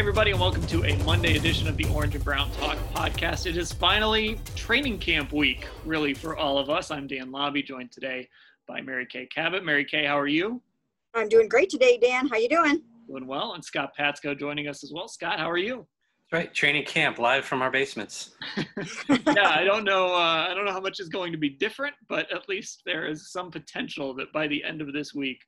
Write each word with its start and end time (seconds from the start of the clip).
Everybody, 0.00 0.30
and 0.30 0.40
welcome 0.40 0.66
to 0.68 0.82
a 0.86 0.96
Monday 1.04 1.36
edition 1.36 1.68
of 1.68 1.76
the 1.76 1.84
Orange 1.88 2.14
and 2.14 2.24
Brown 2.24 2.50
Talk 2.52 2.78
podcast. 2.94 3.44
It 3.44 3.58
is 3.58 3.70
finally 3.70 4.40
training 4.56 4.98
camp 4.98 5.30
week, 5.30 5.66
really, 5.84 6.14
for 6.14 6.38
all 6.38 6.56
of 6.56 6.70
us. 6.70 6.90
I'm 6.90 7.06
Dan 7.06 7.30
Labbe, 7.30 7.62
joined 7.62 7.92
today 7.92 8.26
by 8.66 8.80
Mary 8.80 9.04
Kay 9.04 9.26
Cabot. 9.26 9.62
Mary 9.62 9.84
Kay, 9.84 10.06
how 10.06 10.18
are 10.18 10.26
you? 10.26 10.62
I'm 11.12 11.28
doing 11.28 11.50
great 11.50 11.68
today, 11.68 11.98
Dan. 11.98 12.28
How 12.28 12.38
you 12.38 12.48
doing? 12.48 12.80
Doing 13.08 13.26
well. 13.26 13.52
And 13.52 13.62
Scott 13.62 13.92
Patsko 13.96 14.36
joining 14.38 14.68
us 14.68 14.82
as 14.82 14.90
well. 14.90 15.06
Scott, 15.06 15.38
how 15.38 15.50
are 15.50 15.58
you? 15.58 15.86
Right, 16.32 16.52
training 16.54 16.86
camp 16.86 17.18
live 17.18 17.44
from 17.44 17.60
our 17.60 17.70
basements. 17.70 18.30
yeah, 18.56 19.50
I 19.54 19.64
don't 19.64 19.84
know. 19.84 20.14
Uh, 20.14 20.46
I 20.48 20.54
don't 20.54 20.64
know 20.64 20.72
how 20.72 20.80
much 20.80 20.98
is 20.98 21.10
going 21.10 21.30
to 21.32 21.38
be 21.38 21.50
different, 21.50 21.94
but 22.08 22.32
at 22.32 22.48
least 22.48 22.80
there 22.86 23.06
is 23.06 23.30
some 23.30 23.50
potential 23.50 24.14
that 24.14 24.32
by 24.32 24.48
the 24.48 24.64
end 24.64 24.80
of 24.80 24.94
this 24.94 25.12
week, 25.12 25.42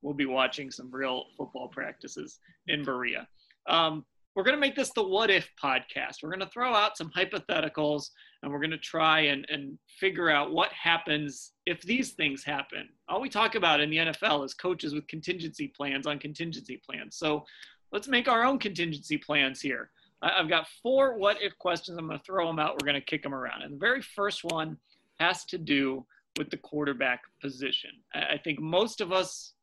we'll 0.00 0.14
be 0.14 0.26
watching 0.26 0.70
some 0.70 0.90
real 0.90 1.26
football 1.36 1.68
practices 1.68 2.38
in 2.68 2.82
Berea. 2.84 3.28
Um, 3.68 4.04
we're 4.34 4.44
going 4.44 4.56
to 4.56 4.60
make 4.60 4.76
this 4.76 4.92
the 4.92 5.02
what 5.02 5.30
if 5.30 5.50
podcast. 5.62 6.22
We're 6.22 6.30
going 6.30 6.40
to 6.40 6.50
throw 6.50 6.72
out 6.72 6.96
some 6.96 7.10
hypotheticals 7.10 8.10
and 8.42 8.52
we're 8.52 8.60
going 8.60 8.70
to 8.70 8.78
try 8.78 9.20
and, 9.22 9.44
and 9.50 9.76
figure 9.98 10.30
out 10.30 10.52
what 10.52 10.72
happens 10.72 11.54
if 11.66 11.82
these 11.82 12.12
things 12.12 12.44
happen. 12.44 12.88
All 13.08 13.20
we 13.20 13.28
talk 13.28 13.56
about 13.56 13.80
in 13.80 13.90
the 13.90 13.96
NFL 13.96 14.44
is 14.44 14.54
coaches 14.54 14.94
with 14.94 15.08
contingency 15.08 15.66
plans 15.66 16.06
on 16.06 16.20
contingency 16.20 16.80
plans. 16.88 17.16
So 17.16 17.44
let's 17.90 18.06
make 18.06 18.28
our 18.28 18.44
own 18.44 18.60
contingency 18.60 19.18
plans 19.18 19.60
here. 19.60 19.90
I've 20.22 20.48
got 20.48 20.68
four 20.84 21.18
what 21.18 21.42
if 21.42 21.56
questions. 21.58 21.98
I'm 21.98 22.06
going 22.06 22.18
to 22.18 22.24
throw 22.24 22.46
them 22.46 22.60
out. 22.60 22.74
We're 22.74 22.86
going 22.86 23.00
to 23.00 23.06
kick 23.06 23.24
them 23.24 23.34
around. 23.34 23.62
And 23.62 23.74
the 23.74 23.78
very 23.78 24.02
first 24.02 24.44
one 24.44 24.76
has 25.18 25.44
to 25.46 25.58
do 25.58 26.06
with 26.38 26.50
the 26.50 26.56
quarterback 26.58 27.22
position. 27.42 27.90
I 28.14 28.38
think 28.42 28.60
most 28.60 29.00
of 29.00 29.12
us 29.12 29.54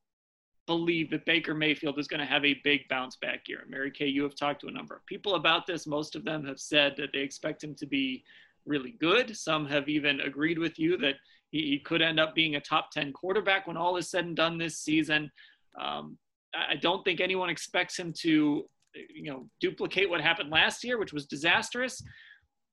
believe 0.67 1.11
that 1.11 1.25
Baker 1.25 1.53
Mayfield 1.53 1.99
is 1.99 2.07
going 2.07 2.19
to 2.19 2.25
have 2.25 2.43
a 2.43 2.59
big 2.63 2.87
bounce 2.89 3.15
back 3.17 3.47
year. 3.47 3.63
Mary 3.67 3.91
Kay, 3.91 4.07
you 4.07 4.23
have 4.23 4.35
talked 4.35 4.61
to 4.61 4.67
a 4.67 4.71
number 4.71 4.95
of 4.95 5.05
people 5.05 5.35
about 5.35 5.67
this. 5.67 5.85
Most 5.85 6.15
of 6.15 6.23
them 6.23 6.45
have 6.45 6.59
said 6.59 6.95
that 6.97 7.09
they 7.13 7.19
expect 7.19 7.63
him 7.63 7.75
to 7.75 7.85
be 7.85 8.23
really 8.65 8.95
good. 8.99 9.35
Some 9.37 9.65
have 9.67 9.87
even 9.87 10.21
agreed 10.21 10.57
with 10.57 10.79
you 10.79 10.97
that 10.97 11.15
he, 11.51 11.59
he 11.69 11.79
could 11.79 12.01
end 12.01 12.19
up 12.19 12.33
being 12.33 12.55
a 12.55 12.61
top 12.61 12.91
10 12.91 13.13
quarterback 13.13 13.67
when 13.67 13.77
all 13.77 13.97
is 13.97 14.09
said 14.09 14.25
and 14.25 14.35
done 14.35 14.57
this 14.57 14.79
season. 14.79 15.31
Um, 15.79 16.17
I 16.55 16.75
don't 16.75 17.03
think 17.03 17.19
anyone 17.19 17.49
expects 17.49 17.99
him 17.99 18.13
to, 18.21 18.65
you 18.93 19.31
know, 19.31 19.47
duplicate 19.59 20.09
what 20.09 20.21
happened 20.21 20.49
last 20.49 20.83
year, 20.83 20.97
which 20.97 21.13
was 21.13 21.25
disastrous. 21.25 22.01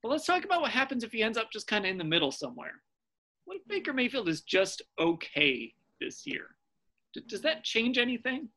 But 0.03 0.11
let's 0.11 0.27
talk 0.27 0.45
about 0.45 0.62
what 0.62 0.71
happens 0.71 1.05
if 1.05 1.12
he 1.12 1.22
ends 1.22 1.37
up 1.37 1.53
just 1.53 1.66
kind 1.66 1.84
of 1.84 1.91
in 1.91 1.99
the 1.99 2.05
middle 2.05 2.33
somewhere. 2.33 2.81
What 3.45 3.56
if 3.56 3.69
Baker 3.69 3.93
Mayfield 3.93 4.28
is 4.28 4.41
just 4.43 4.83
okay 4.99 5.72
this 6.00 6.27
year? 6.27 6.47
Does 7.28 7.43
that 7.43 7.65
change 7.65 7.99
anything? 7.99 8.49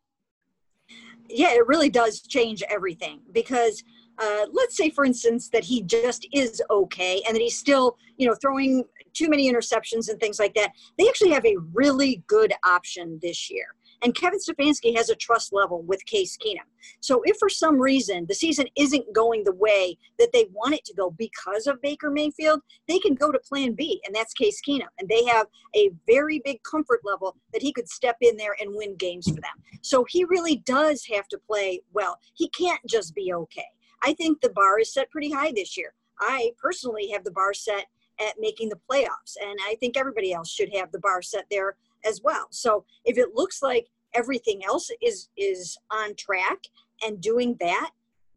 Yeah, 1.29 1.53
it 1.53 1.67
really 1.67 1.89
does 1.89 2.21
change 2.21 2.61
everything 2.69 3.21
because 3.31 3.83
uh, 4.17 4.45
let's 4.53 4.77
say, 4.77 4.89
for 4.89 5.03
instance, 5.03 5.49
that 5.49 5.63
he 5.63 5.81
just 5.81 6.27
is 6.31 6.61
okay 6.69 7.21
and 7.27 7.35
that 7.35 7.41
he's 7.41 7.57
still, 7.57 7.97
you 8.17 8.27
know, 8.27 8.35
throwing 8.41 8.83
too 9.13 9.29
many 9.29 9.51
interceptions 9.51 10.09
and 10.09 10.19
things 10.19 10.39
like 10.39 10.53
that. 10.53 10.71
They 10.97 11.07
actually 11.07 11.31
have 11.31 11.45
a 11.45 11.57
really 11.73 12.23
good 12.27 12.53
option 12.63 13.19
this 13.21 13.49
year. 13.49 13.67
And 14.05 14.13
Kevin 14.13 14.37
Stefanski 14.37 14.95
has 14.95 15.09
a 15.09 15.15
trust 15.15 15.51
level 15.51 15.81
with 15.81 16.05
Case 16.05 16.37
Keenum. 16.37 16.67
So 16.99 17.23
if 17.25 17.37
for 17.39 17.49
some 17.49 17.79
reason 17.79 18.27
the 18.27 18.35
season 18.35 18.67
isn't 18.77 19.11
going 19.15 19.43
the 19.43 19.55
way 19.55 19.97
that 20.19 20.29
they 20.31 20.45
want 20.53 20.75
it 20.75 20.85
to 20.85 20.93
go 20.93 21.09
because 21.09 21.65
of 21.65 21.81
Baker 21.81 22.11
Mayfield, 22.11 22.61
they 22.87 22.99
can 22.99 23.15
go 23.15 23.31
to 23.31 23.39
plan 23.39 23.73
B, 23.73 23.99
and 24.05 24.15
that's 24.15 24.35
Case 24.35 24.61
Keenum. 24.61 24.89
And 24.99 25.09
they 25.09 25.25
have 25.25 25.47
a 25.75 25.89
very 26.05 26.39
big 26.45 26.61
comfort 26.61 27.01
level 27.03 27.35
that 27.51 27.63
he 27.63 27.73
could 27.73 27.89
step 27.89 28.17
in 28.21 28.37
there 28.37 28.55
and 28.61 28.75
win 28.75 28.95
games 28.95 29.27
for 29.27 29.41
them. 29.41 29.79
So 29.81 30.05
he 30.07 30.23
really 30.25 30.57
does 30.57 31.03
have 31.11 31.27
to 31.29 31.39
play 31.39 31.81
well. 31.91 32.19
He 32.35 32.47
can't 32.49 32.85
just 32.87 33.15
be 33.15 33.33
okay. 33.33 33.65
I 34.03 34.13
think 34.13 34.39
the 34.39 34.51
bar 34.51 34.79
is 34.79 34.93
set 34.93 35.09
pretty 35.09 35.31
high 35.31 35.51
this 35.51 35.75
year. 35.75 35.95
I 36.19 36.51
personally 36.61 37.09
have 37.09 37.23
the 37.23 37.31
bar 37.31 37.55
set 37.55 37.87
at 38.19 38.35
making 38.39 38.69
the 38.69 38.79
playoffs, 38.87 39.35
and 39.41 39.57
I 39.63 39.75
think 39.79 39.97
everybody 39.97 40.31
else 40.31 40.51
should 40.51 40.69
have 40.75 40.91
the 40.91 40.99
bar 40.99 41.23
set 41.23 41.45
there 41.49 41.75
as 42.05 42.21
well. 42.23 42.47
So 42.51 42.85
if 43.03 43.17
it 43.17 43.33
looks 43.33 43.61
like 43.61 43.87
everything 44.15 44.63
else 44.65 44.89
is 45.01 45.29
is 45.37 45.77
on 45.91 46.15
track 46.15 46.59
and 47.03 47.21
doing 47.21 47.55
that 47.59 47.91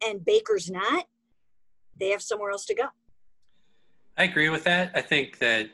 and 0.05 0.23
Baker's 0.23 0.69
not, 0.69 1.07
they 1.99 2.09
have 2.09 2.21
somewhere 2.21 2.51
else 2.51 2.65
to 2.65 2.75
go. 2.75 2.85
I 4.17 4.23
agree 4.23 4.49
with 4.49 4.63
that. 4.65 4.91
I 4.95 5.01
think 5.01 5.39
that 5.39 5.69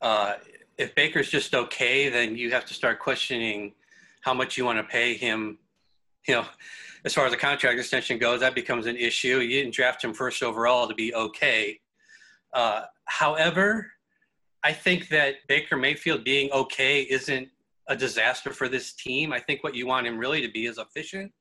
uh, 0.00 0.34
if 0.78 0.94
Baker's 0.94 1.28
just 1.28 1.54
okay, 1.54 2.08
then 2.08 2.36
you 2.36 2.50
have 2.52 2.64
to 2.66 2.74
start 2.74 2.98
questioning 2.98 3.74
how 4.22 4.34
much 4.34 4.56
you 4.56 4.64
want 4.64 4.78
to 4.78 4.84
pay 4.84 5.14
him. 5.14 5.58
You 6.28 6.36
know, 6.36 6.46
as 7.04 7.14
far 7.14 7.24
as 7.24 7.32
the 7.32 7.38
contract 7.38 7.78
extension 7.78 8.18
goes, 8.18 8.40
that 8.40 8.54
becomes 8.54 8.86
an 8.86 8.96
issue. 8.96 9.40
You 9.40 9.62
didn't 9.62 9.74
draft 9.74 10.04
him 10.04 10.12
first 10.12 10.42
overall 10.42 10.88
to 10.88 10.94
be 10.94 11.14
okay. 11.14 11.80
Uh, 12.52 12.82
however, 13.06 13.90
I 14.62 14.72
think 14.72 15.08
that 15.08 15.36
Baker 15.48 15.76
Mayfield 15.76 16.24
being 16.24 16.50
okay 16.52 17.02
isn't 17.02 17.48
a 17.88 17.96
disaster 17.96 18.52
for 18.52 18.68
this 18.68 18.94
team. 18.94 19.32
I 19.32 19.40
think 19.40 19.62
what 19.62 19.74
you 19.74 19.86
want 19.86 20.06
him 20.06 20.18
really 20.18 20.40
to 20.42 20.50
be 20.50 20.66
is 20.66 20.78
efficient. 20.78 21.32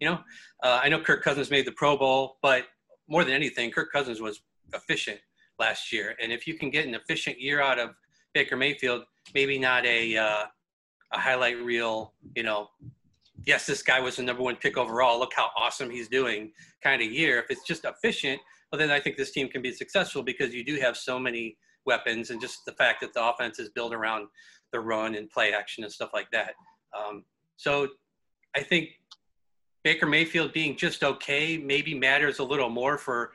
You 0.00 0.10
know, 0.10 0.18
uh, 0.62 0.80
I 0.82 0.88
know 0.88 1.00
Kirk 1.00 1.22
Cousins 1.22 1.50
made 1.50 1.66
the 1.66 1.72
Pro 1.72 1.96
Bowl, 1.96 2.38
but 2.42 2.64
more 3.08 3.24
than 3.24 3.34
anything, 3.34 3.70
Kirk 3.70 3.92
Cousins 3.92 4.20
was 4.20 4.42
efficient 4.74 5.20
last 5.58 5.92
year. 5.92 6.14
And 6.20 6.32
if 6.32 6.46
you 6.46 6.54
can 6.54 6.70
get 6.70 6.86
an 6.86 6.94
efficient 6.94 7.40
year 7.40 7.60
out 7.60 7.78
of 7.78 7.90
Baker 8.34 8.56
Mayfield, 8.56 9.04
maybe 9.34 9.58
not 9.58 9.86
a 9.86 10.16
uh, 10.16 10.44
a 11.12 11.18
highlight 11.18 11.62
reel, 11.62 12.12
you 12.34 12.42
know, 12.42 12.68
yes, 13.46 13.66
this 13.66 13.82
guy 13.82 14.00
was 14.00 14.16
the 14.16 14.22
number 14.22 14.42
one 14.42 14.56
pick 14.56 14.76
overall. 14.76 15.18
Look 15.18 15.32
how 15.34 15.50
awesome 15.56 15.90
he's 15.90 16.08
doing, 16.08 16.52
kind 16.82 17.00
of 17.00 17.10
year. 17.10 17.38
If 17.38 17.50
it's 17.50 17.64
just 17.64 17.84
efficient, 17.84 18.40
well, 18.70 18.78
then 18.78 18.90
I 18.90 19.00
think 19.00 19.16
this 19.16 19.30
team 19.30 19.48
can 19.48 19.62
be 19.62 19.72
successful 19.72 20.22
because 20.22 20.52
you 20.52 20.64
do 20.64 20.76
have 20.76 20.96
so 20.96 21.18
many 21.18 21.56
weapons 21.86 22.30
and 22.30 22.40
just 22.40 22.64
the 22.66 22.72
fact 22.72 23.00
that 23.00 23.14
the 23.14 23.24
offense 23.24 23.58
is 23.58 23.68
built 23.70 23.94
around 23.94 24.26
the 24.72 24.80
run 24.80 25.14
and 25.14 25.30
play 25.30 25.52
action 25.52 25.84
and 25.84 25.92
stuff 25.92 26.10
like 26.12 26.30
that. 26.32 26.54
Um, 26.96 27.24
so 27.56 27.88
I 28.54 28.62
think 28.62 28.90
Baker 29.84 30.06
Mayfield 30.06 30.52
being 30.52 30.76
just 30.76 31.04
okay 31.04 31.56
maybe 31.56 31.94
matters 31.94 32.38
a 32.38 32.44
little 32.44 32.68
more 32.68 32.98
for 32.98 33.32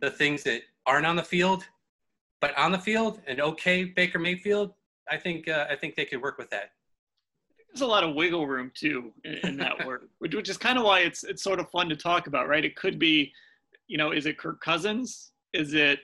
the 0.00 0.10
things 0.10 0.42
that 0.44 0.62
aren't 0.86 1.06
on 1.06 1.16
the 1.16 1.22
field, 1.22 1.64
but 2.40 2.56
on 2.56 2.72
the 2.72 2.78
field 2.78 3.20
and 3.26 3.40
okay 3.40 3.84
Baker 3.84 4.18
Mayfield, 4.18 4.72
I 5.10 5.16
think 5.16 5.48
uh, 5.48 5.66
I 5.70 5.76
think 5.76 5.94
they 5.94 6.04
could 6.04 6.22
work 6.22 6.38
with 6.38 6.50
that. 6.50 6.70
There's 7.68 7.82
a 7.82 7.86
lot 7.86 8.04
of 8.04 8.14
wiggle 8.14 8.46
room 8.46 8.70
too 8.74 9.12
in, 9.24 9.34
in 9.42 9.56
that 9.58 9.74
word, 9.86 10.08
which, 10.18 10.34
which 10.34 10.48
is 10.48 10.56
kind 10.56 10.78
of 10.78 10.84
why 10.84 11.00
it's 11.00 11.24
it's 11.24 11.42
sort 11.42 11.60
of 11.60 11.70
fun 11.70 11.88
to 11.88 11.96
talk 11.96 12.26
about, 12.26 12.48
right? 12.48 12.64
It 12.64 12.76
could 12.76 12.98
be, 12.98 13.32
you 13.88 13.98
know, 13.98 14.12
is 14.12 14.26
it 14.26 14.38
Kirk 14.38 14.60
Cousins? 14.60 15.32
Is 15.52 15.74
it 15.74 16.00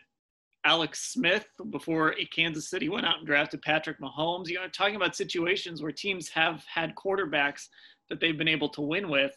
Alex 0.64 1.12
Smith 1.12 1.46
before 1.70 2.14
Kansas 2.34 2.70
City 2.70 2.88
went 2.88 3.06
out 3.06 3.18
and 3.18 3.26
drafted 3.26 3.62
Patrick 3.62 4.00
Mahomes. 4.00 4.48
You 4.48 4.54
know, 4.54 4.68
talking 4.68 4.96
about 4.96 5.16
situations 5.16 5.82
where 5.82 5.92
teams 5.92 6.28
have 6.28 6.64
had 6.72 6.94
quarterbacks 6.94 7.68
that 8.08 8.20
they've 8.20 8.38
been 8.38 8.48
able 8.48 8.68
to 8.70 8.80
win 8.80 9.08
with. 9.08 9.34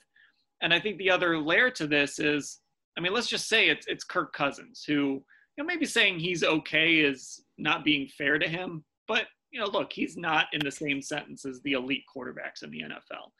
And 0.62 0.74
I 0.74 0.80
think 0.80 0.98
the 0.98 1.10
other 1.10 1.40
layer 1.40 1.70
to 1.72 1.88
this 1.88 2.20
is, 2.20 2.60
I 2.98 3.02
mean, 3.02 3.14
let's 3.14 3.28
just 3.28 3.48
say 3.48 3.70
it's 3.70 3.88
it's 3.88 4.04
Kirk 4.04 4.34
Cousins 4.34 4.84
who, 4.86 4.94
you 4.94 5.24
know, 5.58 5.66
maybe 5.66 5.86
saying 5.86 6.20
he's 6.20 6.44
okay 6.44 6.98
is 6.98 7.44
not 7.58 7.84
being 7.84 8.08
fair 8.08 8.38
to 8.38 8.48
him, 8.48 8.84
but 9.08 9.26
you 9.52 9.60
know, 9.60 9.68
look, 9.68 9.94
he's 9.94 10.18
not 10.18 10.48
in 10.54 10.60
the 10.60 10.72
same 10.72 11.02
sentence 11.02 11.46
as 11.46 11.62
the 11.62 11.74
elite 11.74 12.04
quarterbacks 12.16 12.64
in 12.64 12.72
the 12.72 12.82
NFL. 12.82 13.32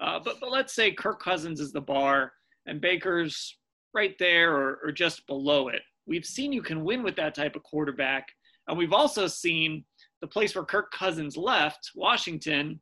Uh, 0.00 0.20
but 0.24 0.40
but 0.40 0.50
let's 0.50 0.74
say 0.74 0.92
Kirk 0.92 1.20
Cousins 1.20 1.60
is 1.60 1.72
the 1.72 1.80
bar 1.80 2.32
and 2.66 2.80
Baker's 2.80 3.56
right 3.92 4.14
there 4.18 4.54
or, 4.56 4.80
or 4.84 4.92
just 4.92 5.26
below 5.26 5.68
it. 5.68 5.82
We've 6.06 6.24
seen 6.24 6.52
you 6.52 6.62
can 6.62 6.84
win 6.84 7.02
with 7.02 7.16
that 7.16 7.34
type 7.34 7.56
of 7.56 7.62
quarterback, 7.62 8.28
and 8.68 8.76
we've 8.76 8.92
also 8.92 9.26
seen 9.26 9.84
the 10.20 10.26
place 10.26 10.54
where 10.54 10.64
Kirk 10.64 10.92
Cousins 10.92 11.36
left, 11.36 11.90
Washington. 11.94 12.80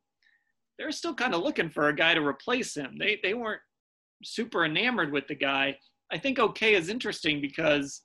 They're 0.77 0.91
still 0.91 1.13
kind 1.13 1.33
of 1.33 1.43
looking 1.43 1.69
for 1.69 1.89
a 1.89 1.95
guy 1.95 2.13
to 2.13 2.25
replace 2.25 2.75
him. 2.75 2.97
They 2.97 3.19
they 3.23 3.33
weren't 3.33 3.61
super 4.23 4.65
enamored 4.65 5.11
with 5.11 5.27
the 5.27 5.35
guy. 5.35 5.77
I 6.11 6.17
think 6.17 6.39
okay 6.39 6.75
is 6.75 6.89
interesting 6.89 7.41
because 7.41 8.01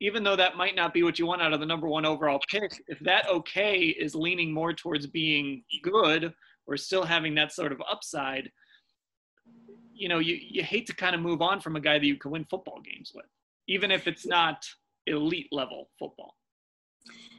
even 0.00 0.22
though 0.22 0.36
that 0.36 0.56
might 0.56 0.76
not 0.76 0.94
be 0.94 1.02
what 1.02 1.18
you 1.18 1.26
want 1.26 1.42
out 1.42 1.52
of 1.52 1.60
the 1.60 1.66
number 1.66 1.88
one 1.88 2.06
overall 2.06 2.40
pick, 2.48 2.72
if 2.86 2.98
that 3.00 3.28
okay 3.28 3.78
is 3.78 4.14
leaning 4.14 4.52
more 4.52 4.72
towards 4.72 5.06
being 5.06 5.64
good 5.82 6.32
or 6.66 6.76
still 6.76 7.04
having 7.04 7.34
that 7.34 7.52
sort 7.52 7.72
of 7.72 7.82
upside, 7.90 8.50
you 9.92 10.08
know, 10.08 10.20
you, 10.20 10.38
you 10.40 10.62
hate 10.62 10.86
to 10.86 10.94
kind 10.94 11.14
of 11.14 11.20
move 11.20 11.42
on 11.42 11.60
from 11.60 11.74
a 11.74 11.80
guy 11.80 11.98
that 11.98 12.06
you 12.06 12.16
can 12.16 12.30
win 12.30 12.46
football 12.48 12.80
games 12.80 13.10
with, 13.14 13.26
even 13.68 13.90
if 13.90 14.06
it's 14.06 14.26
not 14.26 14.66
elite 15.06 15.48
level 15.52 15.90
football. 15.98 16.34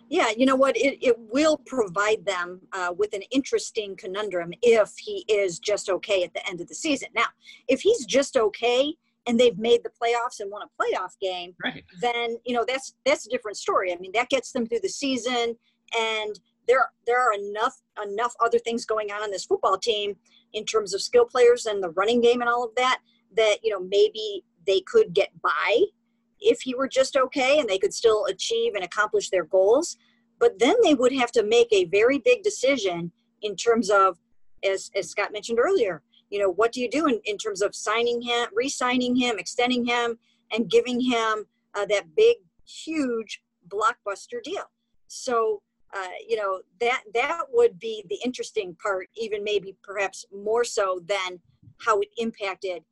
Yeah, 0.09 0.29
you 0.35 0.45
know 0.47 0.55
what? 0.55 0.75
It, 0.75 0.97
it 1.05 1.15
will 1.19 1.57
provide 1.67 2.25
them 2.25 2.61
uh, 2.73 2.93
with 2.97 3.13
an 3.13 3.21
interesting 3.31 3.95
conundrum 3.95 4.53
if 4.63 4.93
he 4.97 5.23
is 5.27 5.59
just 5.59 5.87
okay 5.89 6.23
at 6.23 6.33
the 6.33 6.47
end 6.47 6.61
of 6.61 6.67
the 6.67 6.73
season. 6.73 7.09
Now, 7.13 7.27
if 7.67 7.81
he's 7.81 8.05
just 8.05 8.35
okay, 8.35 8.95
and 9.27 9.39
they've 9.39 9.57
made 9.59 9.81
the 9.83 9.89
playoffs 9.89 10.39
and 10.39 10.49
won 10.49 10.63
a 10.63 10.81
playoff 10.81 11.11
game, 11.21 11.53
right. 11.63 11.83
then 12.01 12.37
you 12.45 12.55
know 12.55 12.65
that's 12.67 12.95
that's 13.05 13.27
a 13.27 13.29
different 13.29 13.57
story. 13.57 13.93
I 13.93 13.97
mean, 13.97 14.11
that 14.13 14.29
gets 14.29 14.51
them 14.51 14.65
through 14.65 14.79
the 14.81 14.89
season, 14.89 15.55
and 15.95 16.39
there 16.67 16.89
there 17.05 17.19
are 17.19 17.33
enough 17.33 17.75
enough 18.03 18.33
other 18.39 18.57
things 18.57 18.85
going 18.85 19.11
on 19.11 19.23
in 19.23 19.29
this 19.29 19.45
football 19.45 19.77
team 19.77 20.15
in 20.53 20.65
terms 20.65 20.95
of 20.95 21.01
skill 21.01 21.25
players 21.25 21.67
and 21.67 21.83
the 21.83 21.89
running 21.91 22.21
game 22.21 22.41
and 22.41 22.49
all 22.49 22.63
of 22.63 22.73
that 22.75 22.99
that 23.35 23.57
you 23.61 23.71
know 23.71 23.79
maybe 23.79 24.43
they 24.65 24.81
could 24.81 25.13
get 25.13 25.29
by 25.41 25.83
if 26.41 26.62
he 26.62 26.75
were 26.75 26.88
just 26.88 27.15
okay 27.15 27.59
and 27.59 27.68
they 27.68 27.77
could 27.77 27.94
still 27.94 28.25
achieve 28.25 28.74
and 28.75 28.83
accomplish 28.83 29.30
their 29.30 29.45
goals. 29.45 29.97
But 30.39 30.59
then 30.59 30.75
they 30.83 30.94
would 30.94 31.13
have 31.13 31.31
to 31.33 31.44
make 31.44 31.68
a 31.71 31.86
very 31.86 32.18
big 32.18 32.44
decision 32.44 33.12
in 33.41 33.56
terms 33.56 33.89
of, 33.89 34.18
as, 34.63 34.89
as 34.95 35.09
Scott 35.09 35.33
mentioned 35.33 35.59
earlier, 35.59 36.01
you 36.30 36.39
know 36.39 36.50
what 36.51 36.71
do 36.71 36.81
you 36.81 36.89
do 36.89 37.07
in, 37.07 37.19
in 37.25 37.38
terms 37.38 37.62
of 37.62 37.75
signing 37.75 38.21
him 38.21 38.47
re-signing 38.53 39.15
him 39.15 39.38
extending 39.38 39.86
him 39.86 40.18
and 40.51 40.69
giving 40.69 41.00
him 41.00 41.45
uh, 41.75 41.86
that 41.86 42.15
big 42.15 42.38
huge 42.65 43.41
blockbuster 43.68 44.41
deal 44.44 44.69
so 45.07 45.62
uh, 45.95 46.07
you 46.27 46.36
know 46.36 46.62
that 46.80 47.03
that 47.13 47.41
would 47.51 47.80
be 47.80 48.03
the 48.09 48.19
interesting 48.24 48.75
part 48.81 49.07
even 49.15 49.44
maybe 49.44 49.75
perhaps 49.83 50.25
more 50.31 50.63
so 50.63 51.01
than 51.07 51.39
how 51.86 52.00
it 52.00 52.09
impacted 52.18 52.83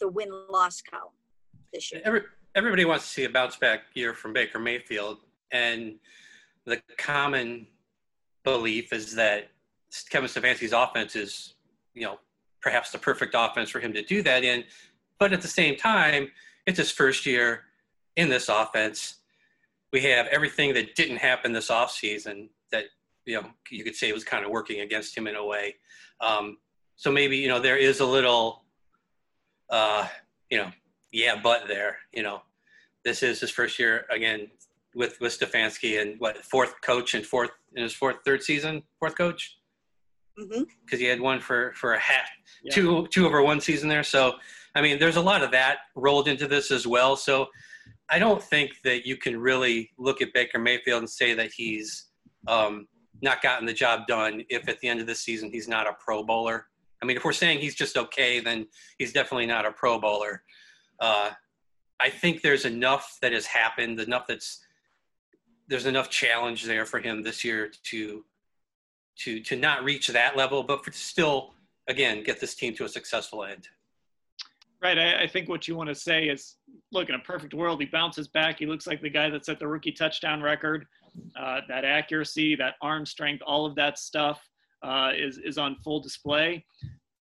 the 0.00 0.08
win-loss 0.08 0.82
column 0.82 1.12
this 1.72 1.92
year 1.92 2.02
Every, 2.04 2.22
everybody 2.54 2.84
wants 2.84 3.04
to 3.04 3.10
see 3.10 3.24
a 3.24 3.30
bounce 3.30 3.56
back 3.56 3.80
year 3.94 4.14
from 4.14 4.32
baker 4.32 4.58
mayfield 4.58 5.18
and 5.52 5.94
the 6.66 6.80
common 6.98 7.66
belief 8.44 8.92
is 8.92 9.14
that 9.14 9.50
kevin 10.10 10.28
stefanski's 10.28 10.72
offense 10.72 11.16
is 11.16 11.54
you 11.94 12.02
know 12.02 12.18
perhaps 12.60 12.90
the 12.90 12.98
perfect 12.98 13.34
offense 13.36 13.70
for 13.70 13.80
him 13.80 13.92
to 13.92 14.02
do 14.02 14.22
that 14.22 14.44
in. 14.44 14.64
But 15.18 15.32
at 15.32 15.42
the 15.42 15.48
same 15.48 15.76
time, 15.76 16.30
it's 16.66 16.78
his 16.78 16.90
first 16.90 17.26
year 17.26 17.64
in 18.16 18.28
this 18.28 18.48
offense. 18.48 19.16
We 19.92 20.02
have 20.02 20.26
everything 20.26 20.74
that 20.74 20.94
didn't 20.94 21.16
happen 21.16 21.52
this 21.52 21.68
offseason 21.68 22.48
that, 22.70 22.84
you 23.24 23.40
know, 23.40 23.46
you 23.70 23.84
could 23.84 23.96
say 23.96 24.12
was 24.12 24.24
kind 24.24 24.44
of 24.44 24.50
working 24.50 24.80
against 24.80 25.16
him 25.16 25.26
in 25.26 25.36
a 25.36 25.44
way. 25.44 25.76
Um, 26.20 26.58
so 26.96 27.10
maybe, 27.10 27.36
you 27.36 27.48
know, 27.48 27.60
there 27.60 27.76
is 27.76 28.00
a 28.00 28.06
little, 28.06 28.64
uh, 29.68 30.06
you 30.50 30.58
know, 30.58 30.70
yeah, 31.12 31.40
but 31.42 31.68
there, 31.68 31.96
you 32.12 32.22
know, 32.22 32.42
this 33.04 33.22
is 33.22 33.40
his 33.40 33.50
first 33.50 33.78
year 33.78 34.06
again 34.10 34.48
with, 34.94 35.20
with 35.20 35.38
Stefanski 35.38 36.00
and 36.00 36.18
what 36.18 36.44
fourth 36.44 36.74
coach 36.82 37.14
and 37.14 37.24
fourth 37.24 37.50
in 37.74 37.82
his 37.82 37.94
fourth, 37.94 38.16
third 38.24 38.42
season, 38.42 38.82
fourth 38.98 39.16
coach 39.16 39.56
because 40.48 40.62
mm-hmm. 40.62 40.96
he 40.96 41.04
had 41.04 41.20
one 41.20 41.40
for 41.40 41.72
for 41.74 41.94
a 41.94 41.98
hat, 41.98 42.28
yeah. 42.62 42.72
two 42.72 43.06
two 43.08 43.26
over 43.26 43.42
one 43.42 43.60
season 43.60 43.88
there. 43.88 44.02
So, 44.02 44.34
I 44.74 44.80
mean, 44.80 44.98
there's 44.98 45.16
a 45.16 45.20
lot 45.20 45.42
of 45.42 45.50
that 45.52 45.78
rolled 45.94 46.28
into 46.28 46.46
this 46.46 46.70
as 46.70 46.86
well. 46.86 47.16
So, 47.16 47.48
I 48.08 48.18
don't 48.18 48.42
think 48.42 48.72
that 48.84 49.06
you 49.06 49.16
can 49.16 49.38
really 49.38 49.90
look 49.98 50.22
at 50.22 50.32
Baker 50.32 50.58
Mayfield 50.58 51.00
and 51.00 51.10
say 51.10 51.34
that 51.34 51.52
he's 51.52 52.06
um, 52.48 52.86
not 53.22 53.42
gotten 53.42 53.66
the 53.66 53.72
job 53.72 54.06
done 54.06 54.42
if 54.48 54.68
at 54.68 54.80
the 54.80 54.88
end 54.88 55.00
of 55.00 55.06
the 55.06 55.14
season 55.14 55.50
he's 55.50 55.68
not 55.68 55.86
a 55.86 55.92
Pro 55.98 56.22
Bowler. 56.22 56.66
I 57.02 57.06
mean, 57.06 57.16
if 57.16 57.24
we're 57.24 57.32
saying 57.32 57.60
he's 57.60 57.74
just 57.74 57.96
okay, 57.96 58.40
then 58.40 58.66
he's 58.98 59.12
definitely 59.12 59.46
not 59.46 59.66
a 59.66 59.72
Pro 59.72 59.98
Bowler. 59.98 60.42
Uh, 61.00 61.30
I 62.00 62.10
think 62.10 62.42
there's 62.42 62.64
enough 62.64 63.18
that 63.22 63.32
has 63.32 63.46
happened, 63.46 64.00
enough 64.00 64.26
that's 64.26 64.64
there's 65.68 65.86
enough 65.86 66.10
challenge 66.10 66.64
there 66.64 66.84
for 66.84 66.98
him 66.98 67.22
this 67.22 67.44
year 67.44 67.70
to 67.84 68.24
to 69.20 69.40
to 69.40 69.56
not 69.56 69.84
reach 69.84 70.08
that 70.08 70.36
level, 70.36 70.62
but 70.62 70.84
for 70.84 70.92
still 70.92 71.54
again 71.88 72.22
get 72.22 72.40
this 72.40 72.54
team 72.54 72.74
to 72.74 72.84
a 72.84 72.88
successful 72.88 73.44
end. 73.44 73.68
Right. 74.82 74.98
I, 74.98 75.24
I, 75.24 75.26
think 75.26 75.50
what 75.50 75.68
you 75.68 75.76
want 75.76 75.90
to 75.90 75.94
say 75.94 76.24
is, 76.24 76.56
look, 76.90 77.10
in 77.10 77.14
a 77.14 77.18
perfect 77.18 77.52
world, 77.52 77.82
he 77.82 77.86
bounces 77.86 78.28
back. 78.28 78.60
He 78.60 78.64
looks 78.64 78.86
like 78.86 79.02
the 79.02 79.10
guy 79.10 79.28
that 79.28 79.44
set 79.44 79.58
the 79.58 79.68
rookie 79.68 79.92
touchdown 79.92 80.40
record. 80.40 80.86
Uh, 81.38 81.60
that 81.68 81.84
accuracy, 81.84 82.54
that 82.56 82.76
arm 82.80 83.04
strength, 83.04 83.42
all 83.46 83.66
of 83.66 83.74
that 83.74 83.98
stuff 83.98 84.40
uh, 84.82 85.10
is 85.14 85.38
is 85.38 85.58
on 85.58 85.76
full 85.84 86.00
display. 86.00 86.64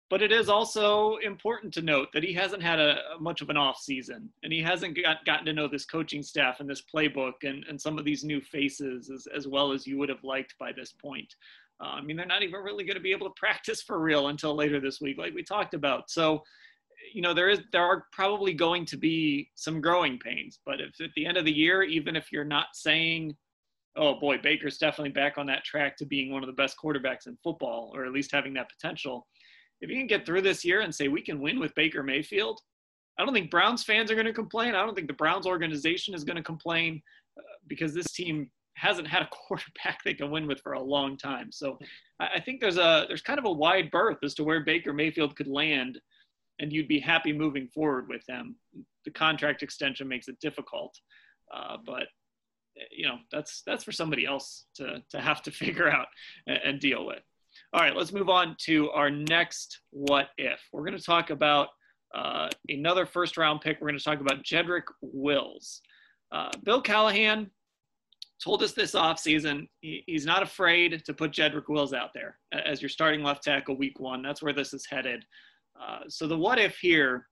But 0.10 0.22
it 0.22 0.32
is 0.32 0.48
also 0.48 1.18
important 1.18 1.74
to 1.74 1.82
note 1.82 2.10
that 2.14 2.24
he 2.24 2.32
hasn't 2.32 2.64
had 2.64 2.80
a, 2.80 3.00
much 3.20 3.42
of 3.42 3.50
an 3.50 3.58
off 3.58 3.78
season, 3.78 4.30
and 4.42 4.54
he 4.54 4.62
hasn't 4.62 4.96
got, 4.96 5.26
gotten 5.26 5.46
to 5.48 5.54
know 5.54 5.68
this 5.68 5.86
coaching 5.86 6.24
staff 6.24 6.62
and 6.62 6.70
this 6.70 6.82
playbook 6.82 7.44
and, 7.44 7.66
and 7.66 7.80
some 7.80 8.00
of 8.00 8.06
these 8.06 8.24
new 8.24 8.40
faces 8.40 9.10
as, 9.10 9.28
as 9.36 9.48
well 9.48 9.74
as 9.74 9.86
you 9.86 9.98
would 9.98 10.08
have 10.08 10.24
liked 10.24 10.58
by 10.58 10.72
this 10.72 10.94
point. 10.94 11.36
Uh, 11.80 11.90
I 11.90 12.02
mean, 12.02 12.16
they're 12.16 12.26
not 12.26 12.42
even 12.42 12.62
really 12.62 12.86
going 12.86 12.96
to 12.96 13.02
be 13.02 13.12
able 13.12 13.28
to 13.28 13.34
practice 13.40 13.82
for 13.82 14.00
real 14.00 14.28
until 14.30 14.56
later 14.56 14.80
this 14.80 15.02
week, 15.02 15.18
like 15.18 15.34
we 15.34 15.44
talked 15.44 15.74
about. 15.74 16.10
So, 16.10 16.44
you 17.14 17.22
know, 17.22 17.34
there 17.34 17.50
is 17.50 17.60
there 17.72 17.84
are 17.84 18.06
probably 18.12 18.54
going 18.54 18.86
to 18.86 18.98
be 18.98 19.50
some 19.56 19.82
growing 19.82 20.18
pains. 20.20 20.60
But 20.66 20.82
if 20.82 21.00
at 21.02 21.14
the 21.16 21.26
end 21.26 21.38
of 21.38 21.46
the 21.46 21.52
year, 21.52 21.84
even 21.84 22.16
if 22.16 22.32
you're 22.32 22.44
not 22.44 22.68
saying, 22.74 23.36
"Oh 23.96 24.20
boy, 24.20 24.38
Baker's 24.40 24.78
definitely 24.78 25.12
back 25.12 25.38
on 25.38 25.46
that 25.48 25.64
track 25.64 25.96
to 25.98 26.06
being 26.06 26.32
one 26.32 26.44
of 26.44 26.48
the 26.48 26.54
best 26.54 26.76
quarterbacks 26.84 27.28
in 27.28 27.38
football," 27.44 27.92
or 27.94 28.06
at 28.06 28.12
least 28.12 28.32
having 28.32 28.54
that 28.56 28.70
potential, 28.70 29.28
if 29.82 29.90
you 29.90 29.98
can 29.98 30.08
get 30.08 30.26
through 30.26 30.42
this 30.42 30.66
year 30.66 30.82
and 30.82 30.94
say 30.94 31.08
we 31.08 31.22
can 31.22 31.40
win 31.40 31.60
with 31.60 31.76
Baker 31.76 32.04
Mayfield, 32.04 32.60
I 33.18 33.26
don't 33.26 33.34
think 33.34 33.52
Browns 33.52 33.84
fans 33.84 34.12
are 34.12 34.16
going 34.16 34.28
to 34.28 34.34
complain. 34.34 34.76
I 34.76 34.86
don't 34.86 34.96
think 34.96 35.08
the 35.08 35.14
Browns 35.14 35.48
organization 35.48 36.14
is 36.14 36.24
going 36.24 36.36
to 36.38 36.44
complain 36.44 37.02
uh, 37.38 37.42
because 37.68 37.94
this 37.94 38.12
team 38.12 38.50
hasn't 38.76 39.08
had 39.08 39.24
a 39.24 39.30
quarterback 39.32 40.04
they 40.04 40.14
can 40.14 40.32
win 40.32 40.48
with 40.48 40.62
for 40.62 40.74
a 40.74 40.82
long 40.82 41.18
time. 41.18 41.52
So 41.52 41.78
I 42.20 42.40
think 42.40 42.62
there's 42.62 42.78
a 42.78 43.06
there's 43.08 43.22
kind 43.22 43.40
of 43.40 43.46
a 43.46 43.52
wide 43.52 43.92
berth 43.92 44.18
as 44.24 44.34
to 44.36 44.44
where 44.44 44.64
Baker 44.64 44.94
Mayfield 44.94 45.36
could 45.36 45.48
land, 45.48 46.00
and 46.60 46.72
you'd 46.72 46.88
be 46.88 47.00
happy 47.00 47.34
moving 47.34 47.68
forward 47.68 48.08
with 48.08 48.24
him. 48.28 48.56
The 49.06 49.12
contract 49.12 49.64
extension 49.64 50.08
makes 50.08 50.28
it 50.28 50.40
difficult, 50.40 50.96
uh, 51.54 51.78
but 51.86 52.08
you 52.92 53.08
know 53.08 53.18
that's 53.32 53.64
that's 53.66 53.84
for 53.84 53.92
somebody 53.92 54.26
else 54.26 54.66
to 54.76 55.04
to 55.10 55.20
have 55.20 55.42
to 55.44 55.52
figure 55.64 55.90
out 55.90 56.08
and, 56.48 56.60
and 56.64 56.80
deal 56.80 57.06
with. 57.06 57.24
All 57.74 57.82
right, 57.82 57.96
let's 57.96 58.14
move 58.14 58.30
on 58.30 58.56
to 58.62 58.90
our 58.92 59.10
next 59.10 59.82
what 59.92 60.30
if. 60.38 60.60
We're 60.72 60.86
going 60.86 60.98
to 60.98 61.04
talk 61.04 61.30
about 61.30 61.70
uh, 62.16 62.50
another 62.70 63.06
first 63.06 63.38
round 63.38 63.62
pick. 63.62 63.80
We're 63.80 63.90
going 63.90 64.00
to 64.00 64.04
talk 64.04 64.22
about 64.22 64.44
Jedrick 64.44 64.84
Wills. 65.02 65.82
Uh, 66.32 66.50
Bill 66.64 66.82
Callahan 66.82 67.50
told 68.44 68.62
us 68.64 68.74
this 68.74 68.94
offseason 68.94 69.68
he, 69.82 70.04
he's 70.08 70.26
not 70.26 70.44
afraid 70.44 71.04
to 71.06 71.14
put 71.14 71.32
Jedrick 71.32 71.70
Wills 71.70 71.94
out 71.94 72.12
there 72.14 72.38
as 72.52 72.82
your 72.82 72.90
starting 72.90 73.24
left 73.24 73.44
tackle 73.44 73.78
week 73.78 74.00
one. 74.00 74.22
That's 74.22 74.42
where 74.42 74.54
this 74.54 74.74
is 74.74 74.86
headed. 74.90 75.26
Uh, 75.80 76.02
so 76.08 76.28
the 76.28 76.38
what 76.38 76.60
if 76.60 76.78
here 76.78 77.28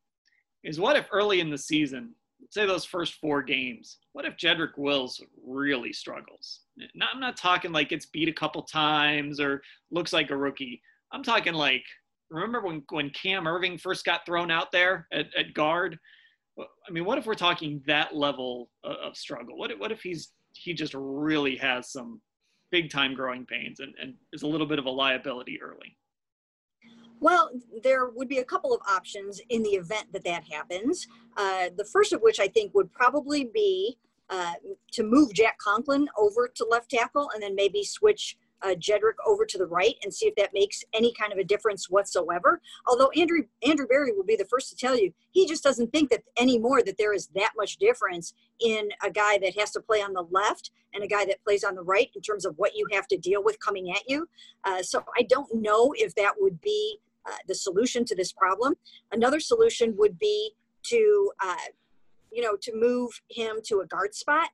is 0.63 0.79
what 0.79 0.97
if 0.97 1.07
early 1.11 1.39
in 1.39 1.49
the 1.49 1.57
season, 1.57 2.13
say 2.49 2.65
those 2.65 2.85
first 2.85 3.15
four 3.15 3.41
games, 3.41 3.97
what 4.13 4.25
if 4.25 4.37
Jedrick 4.37 4.77
Wills 4.77 5.21
really 5.45 5.93
struggles? 5.93 6.61
Not, 6.93 7.09
I'm 7.13 7.19
not 7.19 7.37
talking 7.37 7.71
like 7.71 7.91
it's 7.91 8.05
beat 8.05 8.29
a 8.29 8.33
couple 8.33 8.61
times 8.63 9.39
or 9.39 9.61
looks 9.91 10.13
like 10.13 10.31
a 10.31 10.37
rookie. 10.37 10.81
I'm 11.11 11.23
talking 11.23 11.53
like 11.53 11.83
remember 12.29 12.61
when 12.61 12.83
when 12.89 13.09
Cam 13.11 13.45
Erving 13.45 13.79
first 13.79 14.05
got 14.05 14.25
thrown 14.25 14.51
out 14.51 14.71
there 14.71 15.07
at, 15.11 15.27
at 15.37 15.53
guard? 15.53 15.97
I 16.59 16.91
mean, 16.91 17.05
what 17.05 17.17
if 17.17 17.25
we're 17.25 17.35
talking 17.35 17.81
that 17.85 18.15
level 18.15 18.69
of, 18.83 18.95
of 18.97 19.17
struggle? 19.17 19.57
What 19.57 19.71
if, 19.71 19.79
what 19.79 19.91
if 19.91 20.01
he's 20.01 20.31
he 20.53 20.73
just 20.73 20.93
really 20.93 21.57
has 21.57 21.91
some 21.91 22.21
big 22.71 22.89
time 22.89 23.13
growing 23.13 23.45
pains 23.45 23.79
and, 23.79 23.93
and 24.01 24.13
is 24.31 24.43
a 24.43 24.47
little 24.47 24.67
bit 24.67 24.79
of 24.79 24.85
a 24.85 24.89
liability 24.89 25.59
early? 25.61 25.97
Well, 27.19 27.49
there 27.83 28.09
would 28.09 28.27
be 28.27 28.39
a 28.39 28.43
couple 28.43 28.73
of 28.73 28.81
options 28.87 29.41
in 29.49 29.63
the 29.63 29.71
event 29.71 30.11
that 30.13 30.23
that 30.25 30.43
happens. 30.51 31.07
Uh, 31.37 31.69
the 31.75 31.85
first 31.85 32.13
of 32.13 32.21
which 32.21 32.39
I 32.39 32.47
think 32.47 32.73
would 32.73 32.91
probably 32.91 33.45
be 33.45 33.97
uh, 34.29 34.53
to 34.91 35.03
move 35.03 35.33
Jack 35.33 35.57
Conklin 35.59 36.07
over 36.17 36.47
to 36.47 36.67
left 36.69 36.91
tackle 36.91 37.29
and 37.33 37.41
then 37.41 37.55
maybe 37.55 37.83
switch 37.83 38.37
uh, 38.61 38.75
Jedrick 38.75 39.15
over 39.25 39.45
to 39.45 39.57
the 39.57 39.65
right 39.65 39.95
and 40.03 40.13
see 40.13 40.27
if 40.27 40.35
that 40.35 40.53
makes 40.53 40.83
any 40.93 41.13
kind 41.13 41.31
of 41.31 41.39
a 41.39 41.43
difference 41.43 41.89
whatsoever. 41.89 42.61
Although 42.87 43.09
Andrew 43.15 43.43
Andrew 43.65 43.87
Berry 43.87 44.11
will 44.11 44.23
be 44.23 44.35
the 44.35 44.45
first 44.45 44.69
to 44.69 44.75
tell 44.75 44.97
you 44.97 45.13
he 45.31 45.45
just 45.45 45.63
doesn't 45.63 45.91
think 45.91 46.09
that 46.09 46.23
anymore 46.37 46.81
that 46.83 46.97
there 46.97 47.13
is 47.13 47.27
that 47.35 47.51
much 47.57 47.77
difference 47.77 48.33
in 48.59 48.89
a 49.03 49.11
guy 49.11 49.37
that 49.39 49.57
has 49.57 49.71
to 49.71 49.81
play 49.81 50.01
on 50.01 50.13
the 50.13 50.25
left 50.31 50.71
and 50.93 51.03
a 51.03 51.07
guy 51.07 51.25
that 51.25 51.43
plays 51.43 51.63
on 51.63 51.75
the 51.75 51.83
right 51.83 52.09
in 52.15 52.21
terms 52.21 52.45
of 52.45 52.57
what 52.57 52.75
you 52.75 52.87
have 52.91 53.07
to 53.07 53.17
deal 53.17 53.43
with 53.43 53.59
coming 53.59 53.91
at 53.91 54.01
you. 54.07 54.27
Uh, 54.63 54.81
so 54.81 55.03
I 55.17 55.23
don't 55.23 55.53
know 55.53 55.93
if 55.97 56.15
that 56.15 56.33
would 56.37 56.61
be 56.61 56.99
uh, 57.25 57.31
the 57.47 57.55
solution 57.55 58.05
to 58.05 58.15
this 58.15 58.31
problem. 58.31 58.75
Another 59.11 59.39
solution 59.39 59.95
would 59.97 60.17
be 60.17 60.51
to 60.83 61.31
uh, 61.43 61.55
you 62.31 62.41
know 62.41 62.55
to 62.61 62.71
move 62.75 63.21
him 63.29 63.57
to 63.65 63.79
a 63.79 63.85
guard 63.85 64.13
spot 64.13 64.49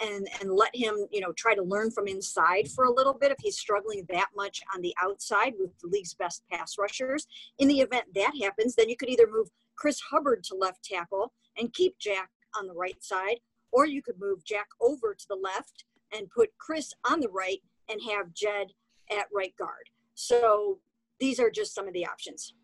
and 0.00 0.28
and 0.40 0.52
let 0.52 0.74
him 0.74 1.06
you 1.10 1.20
know 1.20 1.32
try 1.32 1.54
to 1.54 1.62
learn 1.62 1.90
from 1.90 2.06
inside 2.06 2.68
for 2.70 2.84
a 2.84 2.92
little 2.92 3.14
bit 3.14 3.30
if 3.30 3.38
he's 3.40 3.58
struggling 3.58 4.04
that 4.08 4.28
much 4.36 4.60
on 4.74 4.80
the 4.80 4.94
outside 5.02 5.54
with 5.58 5.70
the 5.80 5.88
league's 5.88 6.14
best 6.14 6.42
pass 6.50 6.76
rushers. 6.78 7.26
In 7.58 7.68
the 7.68 7.80
event 7.80 8.06
that 8.14 8.32
happens 8.40 8.74
then 8.74 8.88
you 8.88 8.96
could 8.96 9.08
either 9.08 9.28
move 9.30 9.48
chris 9.76 10.00
hubbard 10.00 10.44
to 10.44 10.54
left 10.54 10.84
tackle 10.84 11.32
and 11.56 11.72
keep 11.72 11.98
jack 11.98 12.30
on 12.58 12.66
the 12.66 12.74
right 12.74 13.02
side 13.02 13.40
or 13.72 13.86
you 13.86 14.02
could 14.02 14.18
move 14.18 14.44
jack 14.44 14.66
over 14.80 15.14
to 15.14 15.26
the 15.28 15.36
left 15.36 15.84
and 16.12 16.30
put 16.30 16.50
chris 16.58 16.92
on 17.08 17.20
the 17.20 17.28
right 17.28 17.60
and 17.88 18.00
have 18.10 18.32
jed 18.34 18.68
at 19.10 19.26
right 19.34 19.54
guard. 19.56 19.88
So 20.14 20.78
these 21.18 21.40
are 21.40 21.50
just 21.50 21.74
some 21.74 21.88
of 21.88 21.94
the 21.94 22.06
options. 22.06 22.54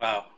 Wow. 0.00 0.26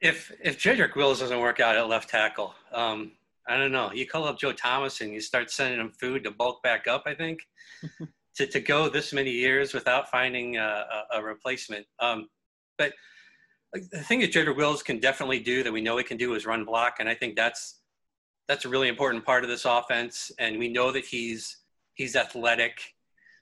If 0.00 0.32
if 0.42 0.58
Jedrick 0.58 0.96
Wills 0.96 1.20
doesn't 1.20 1.40
work 1.40 1.60
out 1.60 1.76
at 1.76 1.86
left 1.86 2.08
tackle, 2.08 2.54
um, 2.72 3.12
I 3.50 3.56
don't 3.56 3.72
know. 3.72 3.90
You 3.92 4.06
call 4.06 4.24
up 4.24 4.38
Joe 4.38 4.52
Thomas 4.52 5.00
and 5.00 5.12
you 5.12 5.20
start 5.20 5.50
sending 5.50 5.80
him 5.80 5.90
food 5.90 6.22
to 6.24 6.30
bulk 6.30 6.62
back 6.62 6.86
up. 6.86 7.02
I 7.06 7.14
think 7.14 7.40
to 8.36 8.46
to 8.46 8.60
go 8.60 8.88
this 8.88 9.12
many 9.12 9.30
years 9.30 9.74
without 9.74 10.08
finding 10.08 10.56
a, 10.56 10.84
a, 11.12 11.18
a 11.18 11.22
replacement. 11.22 11.86
Um, 11.98 12.28
but 12.78 12.92
the 13.72 14.02
thing 14.02 14.20
that 14.20 14.32
Jedrick 14.32 14.56
Wills 14.56 14.82
can 14.82 14.98
definitely 14.98 15.40
do 15.40 15.62
that 15.62 15.72
we 15.72 15.80
know 15.80 15.96
he 15.96 16.04
can 16.04 16.16
do 16.16 16.34
is 16.34 16.46
run 16.46 16.64
block, 16.64 16.96
and 17.00 17.08
I 17.08 17.14
think 17.14 17.36
that's 17.36 17.80
that's 18.48 18.64
a 18.64 18.68
really 18.68 18.88
important 18.88 19.24
part 19.24 19.44
of 19.44 19.50
this 19.50 19.64
offense. 19.64 20.30
And 20.38 20.58
we 20.58 20.68
know 20.68 20.92
that 20.92 21.04
he's 21.04 21.58
he's 21.94 22.16
athletic. 22.16 22.80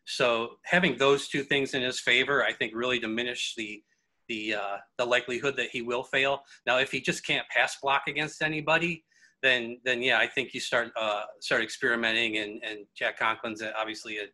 So 0.04 0.56
having 0.64 0.96
those 0.96 1.28
two 1.28 1.42
things 1.42 1.74
in 1.74 1.82
his 1.82 2.00
favor, 2.00 2.42
I 2.42 2.52
think, 2.52 2.72
really 2.74 2.98
diminish 2.98 3.54
the 3.56 3.82
the 4.28 4.54
uh, 4.54 4.76
the 4.96 5.04
likelihood 5.04 5.56
that 5.56 5.70
he 5.70 5.82
will 5.82 6.02
fail. 6.02 6.40
Now, 6.66 6.78
if 6.78 6.90
he 6.90 7.00
just 7.00 7.26
can't 7.26 7.46
pass 7.48 7.76
block 7.82 8.04
against 8.06 8.42
anybody, 8.42 9.04
then 9.42 9.78
then 9.85 10.02
yeah, 10.02 10.18
I 10.18 10.26
think 10.26 10.54
you 10.54 10.61
start 10.61 10.90
uh, 10.97 11.23
start 11.40 11.62
experimenting, 11.62 12.38
and 12.38 12.62
and 12.64 12.87
Jack 12.97 13.18
Conklin's 13.18 13.62
obviously 13.78 14.18
a, 14.18 14.26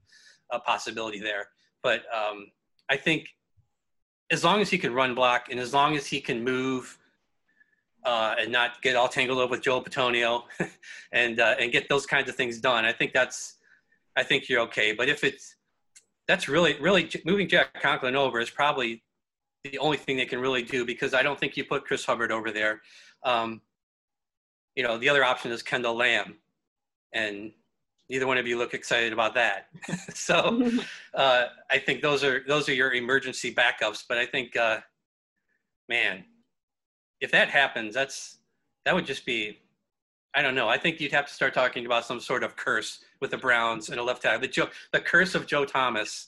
a 0.55 0.61
possibility 0.61 1.21
there. 1.21 1.49
But 1.83 2.03
um, 2.15 2.47
I 2.91 2.97
think 2.97 3.29
as 4.31 4.43
long 4.45 4.61
as 4.61 4.71
he 4.71 4.79
can 4.79 4.95
run 4.95 5.15
block, 5.15 5.49
and 5.51 5.61
as 5.61 5.75
long 5.75 5.97
as 5.97 6.07
he 6.07 6.21
can 6.21 6.43
move. 6.43 6.99
Uh, 8.07 8.35
and 8.39 8.53
not 8.53 8.83
get 8.83 8.97
all 8.97 9.09
tangled 9.09 9.39
up 9.39 9.49
with 9.49 9.63
Joel 9.63 9.83
Bitonio, 9.83 10.43
and 11.13 11.41
uh, 11.41 11.55
and 11.59 11.73
get 11.73 11.89
those 11.89 12.05
kinds 12.05 12.29
of 12.29 12.37
things 12.37 12.61
done. 12.61 12.85
I 12.85 12.93
think 12.93 13.15
that's, 13.15 13.55
I 14.15 14.23
think 14.23 14.47
you're 14.47 14.61
okay. 14.65 14.93
But 14.93 15.09
if 15.09 15.25
it's, 15.25 15.57
that's 16.29 16.47
really 16.47 16.79
really 16.81 17.11
moving 17.25 17.49
Jack 17.49 17.81
Conklin 17.81 18.15
over 18.15 18.41
is 18.41 18.51
probably 18.51 19.03
the 19.65 19.79
only 19.79 19.97
thing 19.97 20.17
they 20.17 20.27
can 20.27 20.39
really 20.39 20.63
do 20.63 20.85
because 20.85 21.15
I 21.15 21.23
don't 21.23 21.41
think 21.41 21.57
you 21.57 21.65
put 21.65 21.85
Chris 21.85 22.05
Hubbard 22.05 22.31
over 22.31 22.51
there. 22.51 22.83
Um, 23.23 23.63
you 24.75 24.83
know, 24.83 24.99
the 24.99 25.09
other 25.09 25.25
option 25.25 25.53
is 25.53 25.63
Kendall 25.63 25.97
Lamb, 25.97 26.37
and 27.13 27.53
neither 28.09 28.27
one 28.27 28.39
of 28.39 28.47
you 28.47 28.59
look 28.59 28.75
excited 28.75 29.13
about 29.13 29.35
that. 29.35 29.69
so 30.15 30.71
uh, 31.15 31.47
I 31.71 31.79
think 31.79 32.03
those 32.03 32.25
are 32.25 32.43
those 32.47 32.69
are 32.69 32.75
your 32.75 32.93
emergency 32.93 33.55
backups. 33.55 34.05
But 34.09 34.19
I 34.19 34.27
think, 34.27 34.57
uh, 34.57 34.81
man, 35.89 36.25
if 37.21 37.31
that 37.33 37.49
happens, 37.49 37.95
that's 37.95 38.39
that 38.85 38.95
would 38.95 39.07
just 39.07 39.25
be. 39.25 39.59
I 40.37 40.43
don't 40.43 40.57
know. 40.57 40.69
I 40.69 40.79
think 40.79 41.01
you'd 41.01 41.13
have 41.13 41.29
to 41.29 41.33
start 41.33 41.55
talking 41.55 41.87
about 41.87 42.05
some 42.07 42.19
sort 42.19 42.43
of 42.43 42.57
curse 42.57 43.05
with 43.21 43.31
the 43.31 43.39
Browns 43.39 43.89
and 43.91 44.01
a 44.01 44.03
left 44.03 44.23
tackle. 44.23 44.41
The, 44.41 44.49
Joe, 44.49 44.69
the 44.93 44.99
curse 44.99 45.37
of 45.37 45.47
Joe 45.47 45.65
Thomas, 45.65 46.27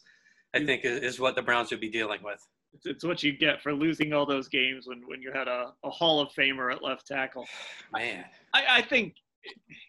I 0.54 0.64
think, 0.64 0.84
is, 0.84 1.00
is 1.00 1.18
what 1.18 1.34
the 1.34 1.42
Browns 1.42 1.72
would 1.72 1.80
be 1.80 1.90
dealing 1.90 2.22
with. 2.22 2.46
It's, 2.76 2.87
it's 2.87 3.04
what 3.04 3.23
you 3.23 3.33
get 3.33 3.62
for 3.62 3.73
losing 3.73 4.12
all 4.12 4.26
those 4.26 4.49
games 4.49 4.87
when, 4.87 5.02
when 5.06 5.23
you 5.23 5.33
had 5.33 5.49
a, 5.49 5.73
a 5.85 5.90
Hall 5.90 6.21
of 6.21 6.28
Famer 6.33 6.73
at 6.73 6.83
left 6.83 7.06
tackle. 7.06 7.47
Man, 7.92 8.25
I, 8.52 8.64
I 8.68 8.83
think, 8.83 9.14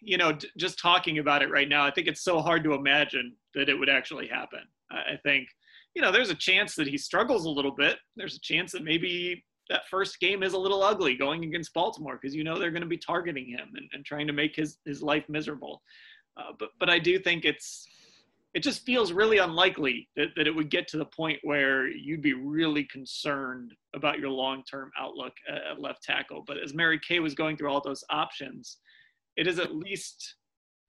you 0.01 0.17
know, 0.17 0.31
d- 0.31 0.47
just 0.57 0.79
talking 0.79 1.19
about 1.19 1.41
it 1.41 1.51
right 1.51 1.67
now, 1.67 1.85
I 1.85 1.91
think 1.91 2.07
it's 2.07 2.23
so 2.23 2.39
hard 2.39 2.63
to 2.63 2.73
imagine 2.73 3.35
that 3.55 3.69
it 3.69 3.73
would 3.73 3.89
actually 3.89 4.27
happen. 4.27 4.61
I, 4.89 5.13
I 5.13 5.17
think, 5.23 5.49
you 5.95 6.01
know, 6.01 6.11
there's 6.11 6.29
a 6.29 6.35
chance 6.35 6.75
that 6.75 6.87
he 6.87 6.97
struggles 6.97 7.45
a 7.45 7.49
little 7.49 7.75
bit. 7.75 7.97
There's 8.15 8.35
a 8.35 8.41
chance 8.41 8.71
that 8.71 8.83
maybe 8.83 9.43
that 9.69 9.87
first 9.89 10.19
game 10.19 10.43
is 10.43 10.53
a 10.53 10.57
little 10.57 10.81
ugly 10.81 11.17
going 11.17 11.43
against 11.43 11.73
Baltimore 11.73 12.17
because 12.21 12.33
you 12.33 12.43
know 12.43 12.57
they're 12.57 12.71
going 12.71 12.81
to 12.83 12.87
be 12.87 12.97
targeting 12.97 13.47
him 13.49 13.69
and, 13.75 13.89
and 13.91 14.05
trying 14.05 14.27
to 14.27 14.33
make 14.33 14.55
his, 14.55 14.77
his 14.85 15.01
life 15.01 15.25
miserable. 15.27 15.81
Uh, 16.37 16.53
but 16.59 16.69
but 16.79 16.89
I 16.89 16.99
do 16.99 17.19
think 17.19 17.45
it's 17.45 17.87
it 18.57 18.63
just 18.63 18.83
feels 18.87 19.11
really 19.11 19.37
unlikely 19.37 20.09
that, 20.15 20.29
that 20.35 20.47
it 20.47 20.55
would 20.55 20.71
get 20.71 20.87
to 20.87 20.97
the 20.97 21.05
point 21.05 21.37
where 21.43 21.87
you'd 21.87 22.23
be 22.23 22.33
really 22.33 22.85
concerned 22.85 23.71
about 23.95 24.17
your 24.17 24.31
long-term 24.31 24.89
outlook 24.99 25.33
at, 25.47 25.79
left 25.79 26.01
tackle. 26.01 26.43
But 26.47 26.57
as 26.57 26.73
Mary 26.73 26.99
Kay 27.07 27.19
was 27.19 27.35
going 27.35 27.55
through 27.55 27.69
all 27.69 27.83
those 27.85 28.03
options, 28.09 28.77
it 29.35 29.45
is 29.45 29.59
at 29.59 29.75
least 29.75 30.37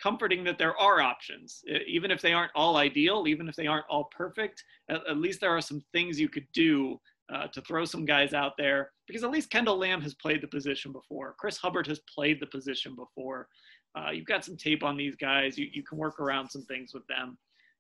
comforting 0.03 0.45
that 0.45 0.57
there 0.57 0.79
are 0.79 1.03
options, 1.03 1.63
even 1.87 2.11
if 2.11 2.23
they 2.23 2.33
aren't 2.33 2.53
all 2.55 2.79
ideal, 2.79 3.29
even 3.29 3.51
if 3.51 3.55
they 3.55 3.67
aren't 3.67 3.85
all 3.91 4.09
perfect. 4.17 4.65
At, 4.89 5.07
at 5.07 5.19
least 5.19 5.43
there 5.43 5.55
are 5.55 5.61
some 5.61 5.83
things 5.93 6.19
you 6.19 6.31
could 6.31 6.47
do 6.55 6.99
uh, 7.31 7.49
to 7.49 7.61
throw 7.61 7.85
some 7.85 8.07
guys 8.07 8.33
out 8.33 8.53
there 8.57 8.93
because 9.07 9.25
at 9.25 9.31
least 9.31 9.51
Kendall 9.51 9.77
Lamb 9.77 10.01
has 10.01 10.15
played 10.15 10.41
the 10.41 10.49
position 10.49 10.91
before. 10.91 11.35
Chris 11.39 11.59
Hubbard 11.59 11.87
has 11.89 12.01
played 12.15 12.41
the 12.41 12.47
position 12.47 12.97
before. 12.97 13.47
Uh, 13.95 14.11
you've 14.11 14.25
got 14.25 14.43
some 14.43 14.57
tape 14.57 14.83
on 14.83 14.97
these 14.97 15.17
guys. 15.17 15.59
You, 15.59 15.67
you 15.71 15.83
can 15.83 15.99
work 15.99 16.19
around 16.19 16.49
some 16.49 16.65
things 16.65 16.95
with 16.95 17.07
them. 17.09 17.37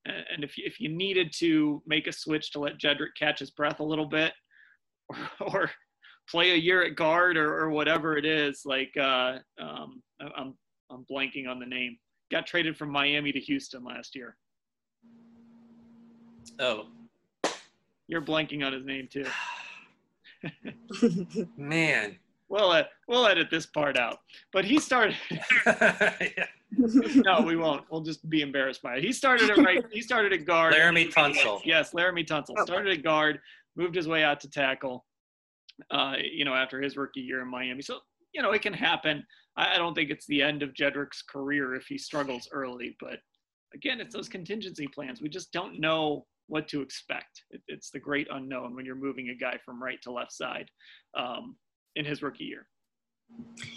And 0.06 0.42
if 0.42 0.56
you, 0.56 0.64
if 0.66 0.80
you 0.80 0.88
needed 0.88 1.32
to 1.38 1.82
make 1.86 2.06
a 2.06 2.12
switch 2.12 2.52
to 2.52 2.60
let 2.60 2.78
Jedrick 2.78 3.14
catch 3.18 3.40
his 3.40 3.50
breath 3.50 3.80
a 3.80 3.84
little 3.84 4.06
bit, 4.06 4.32
or, 5.08 5.16
or 5.40 5.70
play 6.30 6.52
a 6.52 6.56
year 6.56 6.82
at 6.82 6.96
guard 6.96 7.36
or, 7.36 7.58
or 7.58 7.70
whatever 7.70 8.16
it 8.16 8.24
is, 8.24 8.62
like 8.64 8.96
uh, 8.96 9.38
um, 9.60 10.02
I'm 10.20 10.54
I'm 10.90 11.04
blanking 11.10 11.48
on 11.48 11.58
the 11.58 11.66
name. 11.66 11.98
Got 12.30 12.46
traded 12.46 12.76
from 12.76 12.90
Miami 12.90 13.32
to 13.32 13.40
Houston 13.40 13.84
last 13.84 14.14
year. 14.14 14.36
Oh, 16.58 16.86
you're 18.06 18.22
blanking 18.22 18.64
on 18.64 18.72
his 18.72 18.84
name 18.84 19.08
too. 19.10 19.26
Man. 21.56 22.16
Well, 22.48 22.70
uh, 22.72 22.84
we'll 23.06 23.26
edit 23.26 23.48
this 23.50 23.66
part 23.66 23.98
out. 23.98 24.20
But 24.52 24.64
he 24.64 24.78
started. 24.78 25.16
yeah. 25.66 26.46
no, 27.24 27.40
we 27.40 27.56
won't. 27.56 27.84
We'll 27.90 28.02
just 28.02 28.28
be 28.28 28.42
embarrassed 28.42 28.82
by 28.82 28.96
it. 28.96 29.04
He 29.04 29.12
started 29.12 29.50
at 29.50 29.58
right. 29.58 29.84
He 29.90 30.02
started 30.02 30.32
at 30.32 30.44
guard. 30.44 30.74
Laremy 30.74 31.12
Tunsil. 31.12 31.60
Yes, 31.64 31.92
Laremy 31.92 32.26
Tunsil 32.26 32.54
oh. 32.58 32.64
started 32.64 32.98
at 32.98 33.02
guard, 33.02 33.40
moved 33.76 33.94
his 33.94 34.06
way 34.06 34.22
out 34.22 34.40
to 34.40 34.50
tackle. 34.50 35.04
Uh, 35.90 36.14
you 36.20 36.44
know, 36.44 36.54
after 36.54 36.80
his 36.80 36.96
rookie 36.96 37.20
year 37.20 37.40
in 37.40 37.48
Miami, 37.48 37.82
so 37.82 38.00
you 38.34 38.42
know 38.42 38.50
it 38.52 38.62
can 38.62 38.72
happen. 38.72 39.24
I, 39.56 39.74
I 39.74 39.78
don't 39.78 39.94
think 39.94 40.10
it's 40.10 40.26
the 40.26 40.42
end 40.42 40.62
of 40.62 40.74
Jedrick's 40.74 41.22
career 41.22 41.74
if 41.74 41.86
he 41.86 41.96
struggles 41.96 42.48
early, 42.52 42.96
but 43.00 43.18
again, 43.74 44.00
it's 44.00 44.14
those 44.14 44.28
contingency 44.28 44.88
plans. 44.88 45.22
We 45.22 45.28
just 45.28 45.52
don't 45.52 45.80
know 45.80 46.26
what 46.48 46.68
to 46.68 46.82
expect. 46.82 47.42
It, 47.50 47.62
it's 47.68 47.90
the 47.90 48.00
great 48.00 48.26
unknown 48.30 48.74
when 48.74 48.84
you're 48.84 48.94
moving 48.94 49.28
a 49.30 49.34
guy 49.34 49.58
from 49.64 49.82
right 49.82 50.00
to 50.02 50.12
left 50.12 50.32
side 50.32 50.68
um, 51.16 51.56
in 51.96 52.04
his 52.04 52.22
rookie 52.22 52.44
year. 52.44 52.66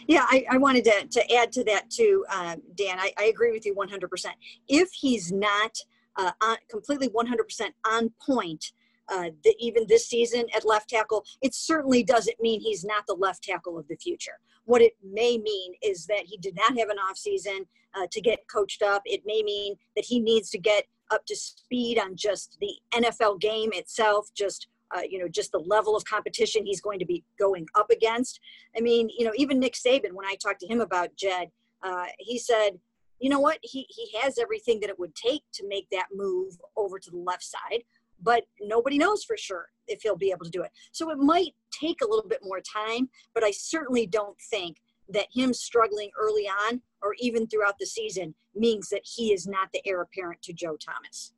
Yeah, 0.07 0.25
I, 0.29 0.45
I, 0.49 0.57
wanted 0.57 0.83
to, 0.85 1.07
to 1.07 1.33
add 1.35 1.51
to 1.53 1.63
that 1.65 1.89
too, 1.89 2.25
uh, 2.29 2.55
Dan. 2.75 2.99
I, 2.99 3.13
I, 3.17 3.25
agree 3.25 3.51
with 3.51 3.65
you 3.65 3.75
100%. 3.75 4.25
If 4.67 4.91
he's 4.91 5.31
not 5.31 5.77
uh, 6.17 6.31
on, 6.41 6.57
completely 6.69 7.09
100% 7.09 7.69
on 7.85 8.11
point, 8.25 8.73
uh, 9.09 9.29
the, 9.43 9.55
even 9.59 9.85
this 9.87 10.07
season 10.07 10.45
at 10.55 10.65
left 10.65 10.89
tackle, 10.89 11.25
it 11.41 11.53
certainly 11.53 12.03
doesn't 12.03 12.41
mean 12.41 12.61
he's 12.61 12.83
not 12.83 13.05
the 13.07 13.13
left 13.13 13.43
tackle 13.43 13.77
of 13.77 13.87
the 13.87 13.95
future. 13.95 14.39
What 14.65 14.81
it 14.81 14.93
may 15.03 15.37
mean 15.37 15.73
is 15.81 16.05
that 16.07 16.23
he 16.25 16.37
did 16.37 16.55
not 16.55 16.77
have 16.77 16.89
an 16.89 16.97
off 16.97 17.17
season 17.17 17.65
uh, 17.95 18.07
to 18.11 18.21
get 18.21 18.47
coached 18.51 18.81
up. 18.81 19.01
It 19.05 19.23
may 19.25 19.43
mean 19.43 19.75
that 19.95 20.05
he 20.05 20.19
needs 20.19 20.49
to 20.51 20.57
get 20.57 20.85
up 21.11 21.25
to 21.25 21.35
speed 21.35 21.99
on 21.99 22.15
just 22.15 22.57
the 22.61 22.73
NFL 22.93 23.39
game 23.39 23.71
itself, 23.73 24.29
just 24.33 24.67
uh, 24.95 25.01
you 25.07 25.19
know, 25.19 25.27
just 25.27 25.51
the 25.51 25.59
level 25.59 25.95
of 25.95 26.03
competition 26.05 26.65
he's 26.65 26.81
going 26.81 26.99
to 26.99 27.05
be 27.05 27.23
going 27.39 27.65
up 27.75 27.89
against. 27.89 28.39
I 28.77 28.81
mean, 28.81 29.09
you 29.17 29.25
know, 29.25 29.31
even 29.35 29.59
Nick 29.59 29.73
Saban, 29.73 30.13
when 30.13 30.25
I 30.25 30.35
talked 30.35 30.59
to 30.61 30.67
him 30.67 30.81
about 30.81 31.15
Jed, 31.15 31.49
uh, 31.83 32.05
he 32.19 32.37
said, 32.37 32.79
you 33.19 33.29
know 33.29 33.39
what, 33.39 33.59
he, 33.61 33.85
he 33.89 34.17
has 34.19 34.37
everything 34.39 34.79
that 34.79 34.89
it 34.89 34.99
would 34.99 35.15
take 35.15 35.43
to 35.53 35.67
make 35.67 35.87
that 35.91 36.07
move 36.13 36.57
over 36.75 36.97
to 36.99 37.11
the 37.11 37.17
left 37.17 37.43
side, 37.43 37.83
but 38.21 38.43
nobody 38.59 38.97
knows 38.97 39.23
for 39.23 39.37
sure 39.37 39.67
if 39.87 40.01
he'll 40.01 40.17
be 40.17 40.31
able 40.31 40.45
to 40.45 40.51
do 40.51 40.63
it. 40.63 40.71
So 40.91 41.11
it 41.11 41.17
might 41.17 41.53
take 41.71 42.01
a 42.01 42.07
little 42.07 42.27
bit 42.27 42.39
more 42.43 42.61
time, 42.61 43.09
but 43.33 43.43
I 43.43 43.51
certainly 43.51 44.07
don't 44.07 44.37
think 44.49 44.77
that 45.09 45.27
him 45.33 45.53
struggling 45.53 46.09
early 46.19 46.47
on 46.47 46.81
or 47.01 47.15
even 47.19 47.47
throughout 47.47 47.77
the 47.79 47.85
season 47.85 48.33
means 48.55 48.89
that 48.89 49.01
he 49.03 49.33
is 49.33 49.47
not 49.47 49.69
the 49.73 49.81
heir 49.85 50.01
apparent 50.01 50.41
to 50.43 50.53
Joe 50.53 50.77
Thomas. 50.77 51.33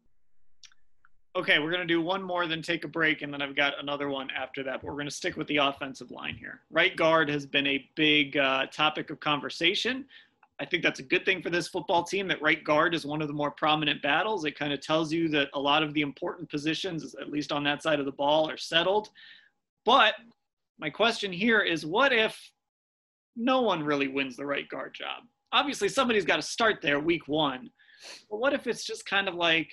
Okay, 1.35 1.57
we're 1.57 1.71
going 1.71 1.81
to 1.81 1.91
do 1.91 1.99
one 1.99 2.21
more, 2.21 2.45
then 2.45 2.61
take 2.61 2.83
a 2.83 2.87
break, 2.87 3.23
and 3.23 3.33
then 3.33 3.41
I've 3.41 3.55
got 3.55 3.73
another 3.79 4.07
one 4.07 4.29
after 4.31 4.61
that. 4.63 4.81
But 4.81 4.85
we're 4.85 4.93
going 4.93 5.05
to 5.05 5.11
stick 5.11 5.35
with 5.35 5.47
the 5.47 5.57
offensive 5.57 6.11
line 6.11 6.35
here. 6.35 6.61
Right 6.69 6.95
guard 6.95 7.27
has 7.29 7.47
been 7.47 7.65
a 7.65 7.89
big 7.95 8.37
uh, 8.37 8.67
topic 8.67 9.09
of 9.09 9.19
conversation. 9.19 10.05
I 10.59 10.65
think 10.65 10.83
that's 10.83 10.99
a 10.99 11.03
good 11.03 11.25
thing 11.25 11.41
for 11.41 11.49
this 11.49 11.67
football 11.67 12.03
team 12.03 12.27
that 12.27 12.39
right 12.39 12.63
guard 12.63 12.93
is 12.93 13.03
one 13.03 13.19
of 13.23 13.27
the 13.27 13.33
more 13.33 13.49
prominent 13.49 14.03
battles. 14.03 14.45
It 14.45 14.57
kind 14.57 14.71
of 14.71 14.81
tells 14.81 15.11
you 15.11 15.27
that 15.29 15.49
a 15.55 15.59
lot 15.59 15.81
of 15.81 15.95
the 15.95 16.01
important 16.01 16.49
positions, 16.49 17.15
at 17.19 17.31
least 17.31 17.51
on 17.51 17.63
that 17.63 17.81
side 17.81 17.99
of 17.99 18.05
the 18.05 18.11
ball, 18.11 18.47
are 18.47 18.57
settled. 18.57 19.09
But 19.85 20.13
my 20.77 20.91
question 20.91 21.33
here 21.33 21.61
is 21.61 21.83
what 21.83 22.13
if 22.13 22.51
no 23.35 23.61
one 23.61 23.83
really 23.83 24.07
wins 24.07 24.35
the 24.35 24.45
right 24.45 24.69
guard 24.69 24.93
job? 24.93 25.23
Obviously, 25.51 25.89
somebody's 25.89 26.25
got 26.25 26.35
to 26.35 26.43
start 26.43 26.79
there 26.81 26.99
week 26.99 27.27
one. 27.27 27.71
But 28.29 28.39
what 28.39 28.53
if 28.53 28.67
it's 28.67 28.85
just 28.85 29.07
kind 29.07 29.27
of 29.27 29.33
like 29.33 29.71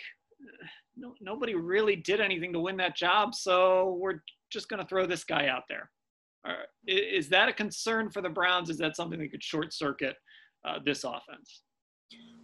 no, 1.01 1.15
nobody 1.21 1.55
really 1.55 1.97
did 1.97 2.21
anything 2.21 2.53
to 2.53 2.61
win 2.61 2.77
that 2.77 2.95
job, 2.95 3.35
so 3.35 3.97
we're 3.99 4.23
just 4.51 4.69
going 4.69 4.83
to 4.83 4.87
throw 4.87 5.07
this 5.07 5.25
guy 5.25 5.49
out 5.49 5.63
there? 5.69 5.91
Is 6.87 7.29
that 7.31 7.49
a 7.49 7.53
concern 7.53 8.11
for 8.11 8.23
the 8.23 8.29
Browns? 8.29 8.71
Is 8.71 8.79
that 8.79 8.97
something 8.97 9.19
that 9.19 9.31
could 9.31 9.43
short 9.43 9.73
circuit 9.73 10.17
uh, 10.67 10.79
this 10.85 11.05
offense? 11.05 11.63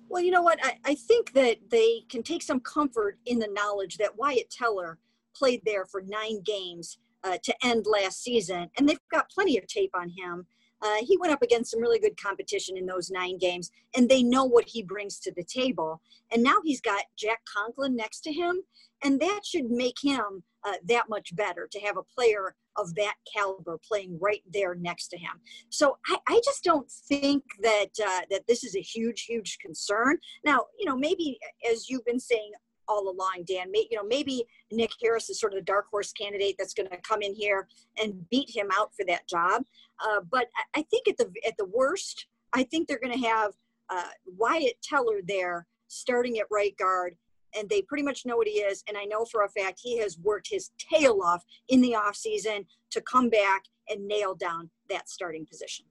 Well, 0.08 0.22
you 0.22 0.30
know 0.30 0.42
what? 0.42 0.58
I, 0.62 0.78
I 0.84 0.94
think 0.94 1.32
that 1.32 1.58
they 1.70 2.02
can 2.08 2.22
take 2.22 2.42
some 2.42 2.60
comfort 2.60 3.18
in 3.26 3.38
the 3.38 3.48
knowledge 3.48 3.98
that 3.98 4.16
Wyatt 4.16 4.50
Teller 4.50 4.98
played 5.34 5.62
there 5.64 5.84
for 5.84 6.02
nine 6.02 6.40
games 6.42 6.98
uh, 7.25 7.38
to 7.42 7.54
end 7.64 7.86
last 7.86 8.22
season, 8.22 8.70
and 8.78 8.88
they've 8.88 8.98
got 9.12 9.30
plenty 9.30 9.58
of 9.58 9.66
tape 9.66 9.90
on 9.94 10.08
him. 10.10 10.46
Uh, 10.83 10.97
he 11.00 11.16
went 11.18 11.33
up 11.33 11.42
against 11.42 11.71
some 11.71 11.80
really 11.80 11.99
good 11.99 12.21
competition 12.21 12.76
in 12.76 12.87
those 12.87 13.11
nine 13.11 13.38
games, 13.38 13.71
and 13.97 14.09
they 14.09 14.23
know 14.23 14.45
what 14.45 14.68
he 14.68 14.83
brings 14.83 15.18
to 15.21 15.33
the 15.33 15.45
table. 15.45 16.00
And 16.33 16.42
now 16.42 16.56
he's 16.64 16.80
got 16.80 17.04
Jack 17.16 17.40
Conklin 17.52 17.97
next 17.97 18.21
to 18.21 18.33
him, 18.33 18.62
and 19.02 19.21
that 19.21 19.40
should 19.45 19.71
make 19.71 19.97
him 20.02 20.42
uh, 20.66 20.75
that 20.88 21.09
much 21.09 21.35
better 21.37 21.68
to 21.71 21.80
have 21.80 21.97
a 21.97 22.02
player 22.02 22.54
of 22.76 22.95
that 22.95 23.14
caliber 23.33 23.78
playing 23.87 24.18
right 24.21 24.42
there 24.52 24.75
next 24.75 25.09
to 25.09 25.16
him. 25.16 25.30
So 25.71 25.97
I, 26.06 26.18
I 26.28 26.40
just 26.45 26.64
don't 26.64 26.90
think 26.90 27.42
that 27.62 27.88
uh, 28.04 28.21
that 28.30 28.47
this 28.47 28.64
is 28.64 28.76
a 28.76 28.80
huge, 28.80 29.23
huge 29.23 29.59
concern. 29.59 30.18
Now, 30.45 30.66
you 30.78 30.85
know, 30.85 30.97
maybe 30.97 31.38
as 31.71 31.88
you've 31.88 32.04
been 32.04 32.21
saying 32.21 32.52
all 32.88 33.09
along, 33.09 33.45
Dan. 33.47 33.71
May, 33.71 33.87
you 33.90 33.97
know, 33.97 34.05
maybe 34.07 34.45
Nick 34.71 34.93
Harris 35.02 35.31
is 35.31 35.40
sort 35.40 35.52
of 35.52 35.59
the 35.59 35.64
dark 35.64 35.87
horse 35.90 36.12
candidate 36.12 36.57
that's 36.59 36.75
going 36.75 36.88
to 36.88 36.97
come 36.99 37.23
in 37.23 37.35
here 37.35 37.69
and 38.00 38.28
beat 38.31 38.55
him 38.55 38.69
out 38.76 38.93
for 38.95 39.05
that 39.07 39.28
job. 39.28 39.64
Uh, 40.05 40.21
but 40.31 40.47
I, 40.57 40.81
I, 40.81 40.83
think 40.83 41.09
at 41.09 41.16
the 41.16 41.31
at 41.47 41.57
the 41.57 41.66
worst, 41.66 42.26
I 42.52 42.62
think 42.64 42.88
they're 42.88 43.00
going 43.00 43.21
to 43.21 43.28
have 43.28 43.52
uh, 43.90 44.11
Wyatt 44.26 44.81
Teller 44.83 45.21
there 45.26 45.66
starting 45.88 46.38
at 46.38 46.47
right 46.50 46.76
guard 46.76 47.16
and 47.57 47.69
they 47.69 47.83
pretty 47.83 48.02
much 48.02 48.26
know 48.26 48.37
what 48.37 48.47
he 48.47 48.61
is. 48.61 48.85
And 48.88 48.97
I 48.97 49.05
know 49.05 49.25
for 49.25 49.45
a 49.45 49.49
fact 49.49 49.81
he 49.83 49.99
has 49.99 50.19
worked 50.19 50.49
his 50.50 50.71
tail 50.78 51.21
off 51.23 51.45
in 51.69 51.81
the 51.81 51.93
offseason 51.93 52.66
to 52.90 53.00
come 53.00 53.31
back 53.31 53.64
and 53.88 54.07
nail 54.07 54.35
down 54.35 54.71
that 54.90 55.09
starting 55.09 55.47
position. 55.47 55.87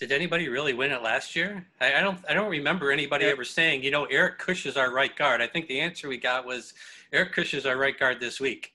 Did 0.00 0.12
anybody 0.12 0.48
really 0.48 0.72
win 0.72 0.92
it 0.92 1.02
last 1.02 1.36
year? 1.36 1.66
I, 1.78 1.96
I 1.96 2.00
don't. 2.00 2.18
I 2.26 2.32
don't 2.32 2.50
remember 2.50 2.90
anybody 2.90 3.26
ever 3.26 3.44
saying, 3.44 3.84
you 3.84 3.90
know, 3.90 4.06
Eric 4.06 4.38
Kush 4.38 4.64
is 4.64 4.78
our 4.78 4.90
right 4.90 5.14
guard. 5.14 5.42
I 5.42 5.46
think 5.46 5.68
the 5.68 5.78
answer 5.78 6.08
we 6.08 6.16
got 6.16 6.46
was 6.46 6.72
Eric 7.12 7.34
Kush 7.34 7.52
is 7.52 7.66
our 7.66 7.76
right 7.76 7.98
guard 7.98 8.18
this 8.18 8.40
week, 8.40 8.72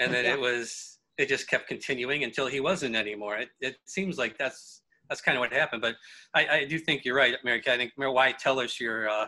and 0.00 0.12
then 0.12 0.24
yeah. 0.24 0.32
it 0.32 0.40
was. 0.40 0.98
It 1.18 1.28
just 1.28 1.48
kept 1.48 1.68
continuing 1.68 2.24
until 2.24 2.46
he 2.46 2.60
wasn't 2.60 2.94
anymore. 2.94 3.36
It, 3.36 3.48
it 3.60 3.76
seems 3.84 4.18
like 4.18 4.38
that's 4.38 4.80
that's 5.10 5.20
kind 5.20 5.36
of 5.36 5.40
what 5.40 5.52
happened. 5.52 5.82
But 5.82 5.96
I, 6.34 6.48
I 6.48 6.64
do 6.64 6.78
think 6.78 7.04
you're 7.04 7.16
right, 7.16 7.34
Mary. 7.44 7.62
I 7.66 7.76
think 7.76 7.92
Wyatt 7.98 8.38
Teller's 8.38 8.80
your 8.80 9.10
uh, 9.10 9.26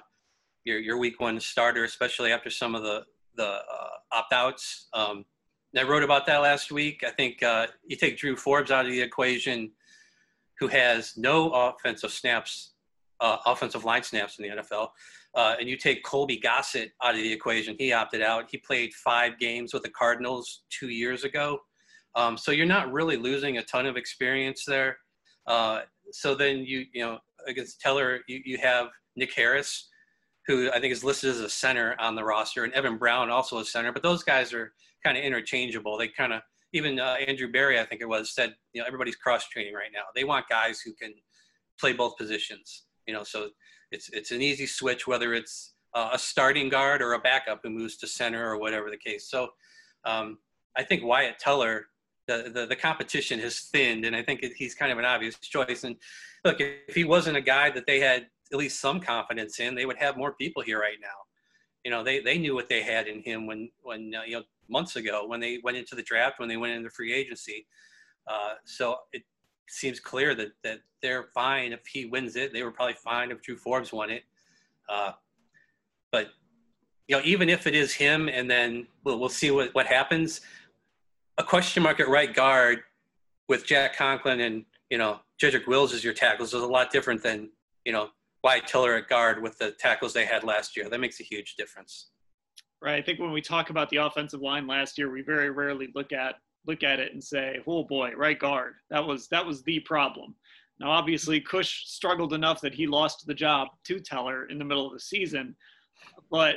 your 0.65 0.79
your 0.79 0.97
week 0.97 1.21
one 1.21 1.39
starter, 1.41 1.85
especially 1.85 2.33
after 2.33 2.49
some 2.49 2.75
of 2.75 2.83
the 2.83 3.05
the 3.37 3.49
uh, 3.49 3.89
opt 4.13 4.33
outs. 4.33 4.89
Um, 4.95 5.27
I 5.77 5.83
wrote 5.83 6.03
about 6.03 6.25
that 6.27 6.39
last 6.39 6.73
week. 6.73 7.05
I 7.07 7.11
think 7.11 7.43
uh, 7.43 7.67
you 7.87 7.97
take 7.97 8.17
Drew 8.17 8.35
Forbes 8.35 8.71
out 8.71 8.87
of 8.87 8.91
the 8.91 9.03
equation 9.03 9.73
who 10.59 10.69
has 10.69 11.17
no 11.17 11.51
offensive 11.51 12.11
snaps, 12.11 12.73
uh, 13.21 13.39
offensive 13.47 13.85
line 13.85 14.03
snaps 14.03 14.39
in 14.39 14.45
the 14.49 14.63
NFL. 14.63 14.89
Uh, 15.35 15.57
and 15.61 15.69
you 15.69 15.77
take 15.77 16.03
Colby 16.03 16.39
Gossett 16.39 16.93
out 17.03 17.15
of 17.15 17.21
the 17.21 17.33
equation. 17.33 17.77
He 17.79 17.93
opted 17.93 18.23
out. 18.23 18.49
He 18.51 18.59
played 18.59 18.93
five 18.95 19.39
games 19.39 19.73
with 19.73 19.83
the 19.83 19.91
Cardinals 19.91 20.63
two 20.71 20.89
years 20.89 21.25
ago. 21.25 21.61
Um, 22.15 22.37
so 22.37 22.51
you're 22.51 22.67
not 22.67 22.93
really 22.93 23.17
losing 23.17 23.59
a 23.59 23.63
ton 23.63 23.87
of 23.87 23.97
experience 23.97 24.65
there. 24.65 24.99
Uh, 25.47 25.83
so 26.11 26.35
then 26.35 26.65
you, 26.65 26.87
you 26.93 27.03
know, 27.03 27.19
against 27.47 27.81
Teller, 27.81 28.21
you, 28.27 28.41
you 28.45 28.59
have 28.59 28.89
Nick 29.17 29.33
Harris, 29.35 29.89
who 30.47 30.71
I 30.73 30.81
think 30.81 30.93
is 30.93 31.05
listed 31.05 31.31
as 31.31 31.41
a 31.41 31.49
center 31.49 31.95
on 32.01 32.15
the 32.15 32.25
roster, 32.25 32.65
and 32.65 32.73
Evan 32.73 32.97
Brown 32.97 33.31
also 33.31 33.59
a 33.59 33.65
center. 33.65 33.93
But 33.93 34.03
those 34.03 34.23
guys 34.23 34.53
are 34.53 34.73
kind 35.05 35.17
of 35.17 35.23
interchangeable. 35.23 35.99
They 35.99 36.09
kind 36.09 36.33
of 36.33 36.43
even 36.73 37.01
uh, 37.01 37.17
Andrew 37.27 37.51
Berry, 37.51 37.81
I 37.81 37.85
think 37.85 38.01
it 38.01 38.09
was, 38.09 38.31
said, 38.31 38.55
you 38.73 38.81
know, 38.81 38.87
everybody's 38.87 39.17
cross 39.17 39.49
training 39.49 39.75
right 39.75 39.91
now. 39.93 40.05
They 40.15 40.25
want 40.25 40.49
guys 40.49 40.81
who 40.81 40.93
can 40.93 41.15
play 41.81 41.93
both 41.93 42.17
positions. 42.17 42.85
You 43.07 43.15
know, 43.15 43.25
so 43.25 43.49
it's 43.91 44.11
it's 44.11 44.33
an 44.33 44.43
easy 44.43 44.67
switch 44.67 45.07
whether 45.07 45.33
it's 45.33 45.73
uh, 45.95 46.11
a 46.13 46.19
starting 46.19 46.69
guard 46.69 47.01
or 47.01 47.15
a 47.15 47.19
backup 47.19 47.61
who 47.63 47.71
moves 47.71 47.97
to 47.99 48.07
center 48.07 48.51
or 48.51 48.59
whatever 48.59 48.91
the 48.91 48.99
case. 48.99 49.31
So 49.31 49.49
um, 50.05 50.39
I 50.77 50.83
think 50.83 51.03
Wyatt 51.03 51.39
Teller, 51.39 51.87
the, 52.27 52.51
the, 52.53 52.67
the 52.67 52.77
competition 52.77 53.41
has 53.41 53.61
thinned, 53.61 54.05
and 54.05 54.15
I 54.15 54.23
think 54.23 54.45
he's 54.57 54.75
kind 54.75 54.93
of 54.93 54.99
an 54.99 55.05
obvious 55.05 55.37
choice. 55.39 55.85
And 55.85 55.97
look, 56.45 56.61
if 56.61 56.95
he 56.95 57.05
wasn't 57.05 57.39
a 57.39 57.41
guy 57.41 57.71
that 57.71 57.87
they 57.87 58.01
had 58.01 58.27
at 58.53 58.59
least 58.59 58.81
some 58.81 59.01
confidence 59.01 59.61
in, 59.61 59.75
they 59.75 59.87
would 59.87 59.97
have 59.97 60.17
more 60.17 60.33
people 60.33 60.63
here 60.63 60.81
right 60.81 60.99
now. 61.01 61.09
You 61.85 61.91
know, 61.91 62.05
they, 62.05 62.21
they 62.21 62.39
knew 62.39 62.55
what 62.55 62.69
they 62.69 62.83
had 62.83 63.07
in 63.07 63.23
him 63.23 63.47
when 63.47 63.71
when 63.83 64.13
uh, 64.15 64.25
you 64.27 64.37
know 64.37 64.43
months 64.69 64.97
ago 64.97 65.27
when 65.27 65.41
they 65.41 65.59
went 65.63 65.77
into 65.77 65.95
the 65.95 66.03
draft, 66.03 66.39
when 66.39 66.49
they 66.49 66.57
went 66.57 66.73
into 66.73 66.91
free 66.91 67.13
agency. 67.13 67.67
Uh, 68.27 68.55
so 68.65 68.97
it 69.13 69.23
seems 69.69 70.01
clear 70.01 70.35
that 70.35 70.49
that 70.65 70.81
they're 71.03 71.29
fine 71.35 71.73
if 71.73 71.87
he 71.87 72.07
wins 72.07 72.37
it. 72.37 72.53
They 72.53 72.63
were 72.63 72.71
probably 72.71 72.95
fine 72.95 73.31
if 73.31 73.43
Drew 73.43 73.57
Forbes 73.57 73.93
won 73.93 74.11
it. 74.11 74.23
Uh, 74.89 75.13
but 76.13 76.29
you 77.07 77.17
know, 77.17 77.23
even 77.25 77.49
if 77.49 77.67
it 77.67 77.75
is 77.75 77.93
him, 77.95 78.29
and 78.29 78.51
then 78.51 78.87
we'll 79.05 79.19
we'll 79.19 79.29
see 79.29 79.51
what 79.51 79.75
what 79.75 79.87
happens. 79.87 80.41
A 81.39 81.45
question 81.45 81.83
mark 81.83 82.01
at 82.01 82.09
right 82.09 82.35
guard 82.35 82.81
with 83.49 83.65
Jack 83.65 83.97
Conklin 83.97 84.41
and 84.41 84.65
you 84.91 84.99
know 84.99 85.21
Jedrick 85.41 85.67
Wills 85.67 85.95
as 85.95 86.03
your 86.05 86.15
tackles 86.15 86.53
is 86.53 86.63
a 86.63 86.67
lot 86.67 86.91
different 86.91 87.23
than 87.23 87.51
you 87.85 87.93
know 87.93 88.09
Wyatt 88.45 88.67
Teller 88.67 88.95
at 88.97 89.09
guard 89.09 89.43
with 89.43 89.59
the 89.59 89.73
tackles 89.73 90.13
they 90.13 90.25
had 90.25 90.45
last 90.45 90.77
year. 90.77 90.89
That 90.89 91.01
makes 91.01 91.21
a 91.21 91.25
huge 91.25 91.57
difference 91.57 92.09
right? 92.83 92.95
I 92.95 93.03
think 93.03 93.19
when 93.19 93.33
we 93.33 93.41
talk 93.41 93.71
about 93.71 93.91
the 93.91 93.99
offensive 93.99 94.41
line 94.41 94.67
last 94.67 94.99
year, 94.99 95.11
we 95.11 95.23
very 95.23 95.51
rarely 95.51 95.89
look 95.95 96.13
at 96.13 96.37
look 96.67 96.83
at 96.83 97.01
it 97.01 97.13
and 97.13 97.23
say, 97.23 97.61
"Oh 97.67 97.85
boy, 97.85 98.13
right 98.17 98.39
guard, 98.39 98.75
that 98.91 99.05
was 99.05 99.29
that 99.29 99.45
was 99.45 99.63
the 99.63 99.81
problem." 99.81 100.35
Now, 100.81 100.91
obviously, 100.91 101.41
Kush 101.41 101.87
struggled 101.87 102.33
enough 102.33 102.61
that 102.61 102.75
he 102.75 102.87
lost 102.87 103.27
the 103.27 103.35
job 103.35 103.69
to 103.85 103.99
Teller 103.99 104.47
in 104.47 104.59
the 104.59 104.65
middle 104.65 104.87
of 104.87 104.93
the 104.93 105.01
season, 105.01 105.57
but 106.31 106.57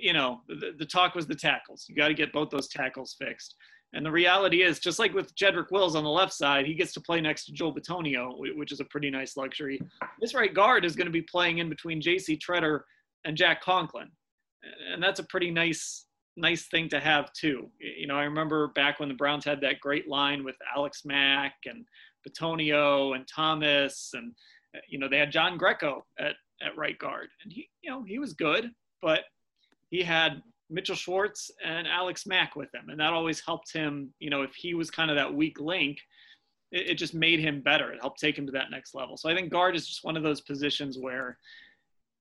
you 0.00 0.12
know, 0.12 0.42
the, 0.48 0.72
the 0.78 0.84
talk 0.84 1.14
was 1.14 1.26
the 1.26 1.34
tackles. 1.34 1.86
You 1.88 1.96
got 1.96 2.08
to 2.08 2.14
get 2.14 2.32
both 2.32 2.50
those 2.50 2.68
tackles 2.68 3.16
fixed. 3.18 3.56
And 3.94 4.04
the 4.04 4.10
reality 4.10 4.62
is, 4.62 4.78
just 4.78 4.98
like 4.98 5.12
with 5.12 5.34
Jedrick 5.34 5.70
Wills 5.70 5.96
on 5.96 6.04
the 6.04 6.10
left 6.10 6.32
side, 6.32 6.66
he 6.66 6.74
gets 6.74 6.92
to 6.94 7.00
play 7.00 7.20
next 7.20 7.44
to 7.46 7.52
Joel 7.52 7.74
Bitonio, 7.74 8.56
which 8.56 8.72
is 8.72 8.80
a 8.80 8.84
pretty 8.86 9.10
nice 9.10 9.36
luxury. 9.36 9.80
This 10.20 10.34
right 10.34 10.52
guard 10.52 10.84
is 10.84 10.96
going 10.96 11.06
to 11.06 11.12
be 11.12 11.22
playing 11.22 11.58
in 11.58 11.68
between 11.68 12.00
J.C. 12.00 12.38
Tretter 12.38 12.80
and 13.24 13.36
Jack 13.36 13.62
Conklin 13.62 14.10
and 14.92 15.02
that's 15.02 15.20
a 15.20 15.24
pretty 15.24 15.50
nice 15.50 16.06
nice 16.36 16.66
thing 16.66 16.88
to 16.88 17.00
have 17.00 17.32
too. 17.32 17.70
You 17.78 18.06
know, 18.06 18.16
I 18.16 18.24
remember 18.24 18.68
back 18.68 19.00
when 19.00 19.08
the 19.08 19.14
Browns 19.14 19.44
had 19.44 19.60
that 19.60 19.80
great 19.80 20.08
line 20.08 20.44
with 20.44 20.56
Alex 20.74 21.04
Mack 21.04 21.54
and 21.66 21.84
Bitonio 22.26 23.14
and 23.14 23.26
Thomas, 23.28 24.10
and 24.14 24.32
uh, 24.74 24.80
you 24.88 24.98
know 24.98 25.08
they 25.08 25.18
had 25.18 25.32
John 25.32 25.58
Greco 25.58 26.04
at 26.18 26.34
at 26.62 26.76
right 26.76 26.98
guard, 26.98 27.28
and 27.42 27.52
he 27.52 27.68
you 27.82 27.90
know 27.90 28.02
he 28.02 28.18
was 28.18 28.32
good, 28.32 28.70
but 29.00 29.24
he 29.90 30.02
had 30.02 30.42
Mitchell 30.70 30.96
Schwartz 30.96 31.50
and 31.64 31.86
Alex 31.86 32.26
Mack 32.26 32.56
with 32.56 32.72
him, 32.74 32.88
and 32.88 33.00
that 33.00 33.12
always 33.12 33.40
helped 33.40 33.72
him. 33.72 34.12
You 34.18 34.30
know, 34.30 34.42
if 34.42 34.54
he 34.54 34.74
was 34.74 34.90
kind 34.90 35.10
of 35.10 35.16
that 35.16 35.32
weak 35.32 35.60
link. 35.60 35.98
It, 36.70 36.92
it 36.92 36.94
just 36.94 37.12
made 37.12 37.38
him 37.38 37.60
better. 37.60 37.92
It 37.92 38.00
helped 38.00 38.18
take 38.18 38.38
him 38.38 38.46
to 38.46 38.52
that 38.52 38.70
next 38.70 38.94
level. 38.94 39.18
So 39.18 39.28
I 39.28 39.34
think 39.34 39.52
guard 39.52 39.76
is 39.76 39.86
just 39.86 40.04
one 40.04 40.16
of 40.16 40.22
those 40.22 40.40
positions 40.40 40.96
where 40.98 41.36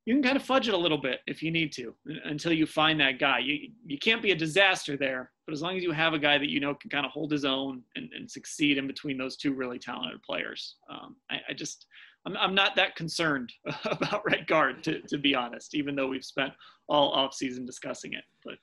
you 0.05 0.15
can 0.15 0.23
kind 0.23 0.35
of 0.35 0.43
fudge 0.43 0.67
it 0.67 0.73
a 0.73 0.77
little 0.77 0.97
bit 0.97 1.19
if 1.27 1.43
you 1.43 1.51
need 1.51 1.71
to 1.73 1.93
until 2.25 2.51
you 2.51 2.65
find 2.65 2.99
that 2.99 3.19
guy. 3.19 3.39
You, 3.39 3.69
you 3.85 3.99
can't 3.99 4.21
be 4.21 4.31
a 4.31 4.35
disaster 4.35 4.97
there, 4.97 5.31
but 5.45 5.53
as 5.53 5.61
long 5.61 5.77
as 5.77 5.83
you 5.83 5.91
have 5.91 6.13
a 6.13 6.19
guy 6.19 6.37
that 6.37 6.49
you 6.49 6.59
know 6.59 6.73
can 6.73 6.89
kind 6.89 7.05
of 7.05 7.11
hold 7.11 7.31
his 7.31 7.45
own 7.45 7.83
and, 7.95 8.09
and 8.13 8.29
succeed 8.29 8.77
in 8.77 8.87
between 8.87 9.17
those 9.17 9.37
two 9.37 9.53
really 9.53 9.77
talented 9.77 10.21
players, 10.23 10.75
um, 10.89 11.15
I, 11.29 11.37
I, 11.49 11.53
just 11.53 11.85
I'm, 12.25 12.35
I'm 12.37 12.55
not 12.55 12.75
that 12.77 12.95
concerned 12.95 13.53
about 13.85 14.25
right 14.25 14.47
guard 14.47 14.83
to, 14.85 15.01
to 15.01 15.17
be 15.19 15.35
honest, 15.35 15.75
even 15.75 15.95
though 15.95 16.07
we've 16.07 16.25
spent 16.25 16.53
all 16.89 17.11
off 17.11 17.35
season 17.35 17.65
discussing 17.65 18.13
it. 18.13 18.23
But 18.43 18.55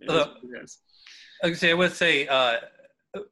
it 0.00 0.10
uh, 0.10 0.26
I 1.42 1.48
would 1.48 1.58
say 1.58 1.70
I 1.70 1.74
would 1.74 1.92
say 1.92 2.26
uh, 2.26 2.56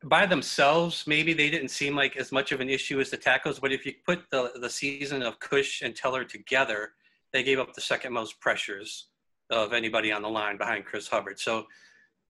by 0.05 0.25
themselves, 0.25 1.05
maybe 1.07 1.35
they 1.35 1.51
didn't 1.51 1.69
seem 1.69 1.95
like 1.95 2.17
as 2.17 2.33
much 2.33 2.53
of 2.53 2.61
an 2.61 2.71
issue 2.71 3.01
as 3.01 3.11
the 3.11 3.19
tackles. 3.19 3.61
But 3.61 3.71
if 3.71 3.85
you 3.85 3.93
put 4.07 4.23
the 4.31 4.53
the 4.61 4.71
season 4.71 5.23
of 5.23 5.39
Kush 5.41 5.83
and 5.83 5.95
Teller 5.95 6.25
together, 6.25 6.93
they 7.35 7.43
gave 7.43 7.59
up 7.59 7.75
the 7.75 7.81
second 7.81 8.15
most 8.15 8.41
pressures 8.41 9.09
of 9.51 9.75
anybody 9.75 10.11
on 10.13 10.23
the 10.23 10.29
line 10.29 10.57
behind 10.57 10.87
Chris 10.87 11.09
Hubbard. 11.09 11.39
So 11.39 11.67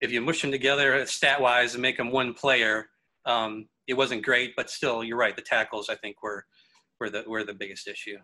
if 0.01 0.11
you 0.11 0.21
mush 0.21 0.43
them 0.43 0.51
together 0.51 1.07
stat 1.07 1.41
wise 1.41 1.75
and 1.75 1.83
make 1.83 1.99
them 1.99 2.11
one 2.11 2.35
player, 2.35 2.89
um, 3.27 3.69
it 3.87 3.95
wasn't 3.95 4.25
great. 4.25 4.57
But 4.57 4.71
still, 4.71 5.05
you're 5.05 5.19
right. 5.19 5.37
The 5.37 5.43
tackles 5.43 5.89
I 5.89 5.95
think 5.95 6.23
were 6.23 6.47
were 6.99 7.11
the 7.11 7.23
were 7.29 7.45
the 7.45 7.55
biggest 7.55 7.87
issue. 7.87 8.17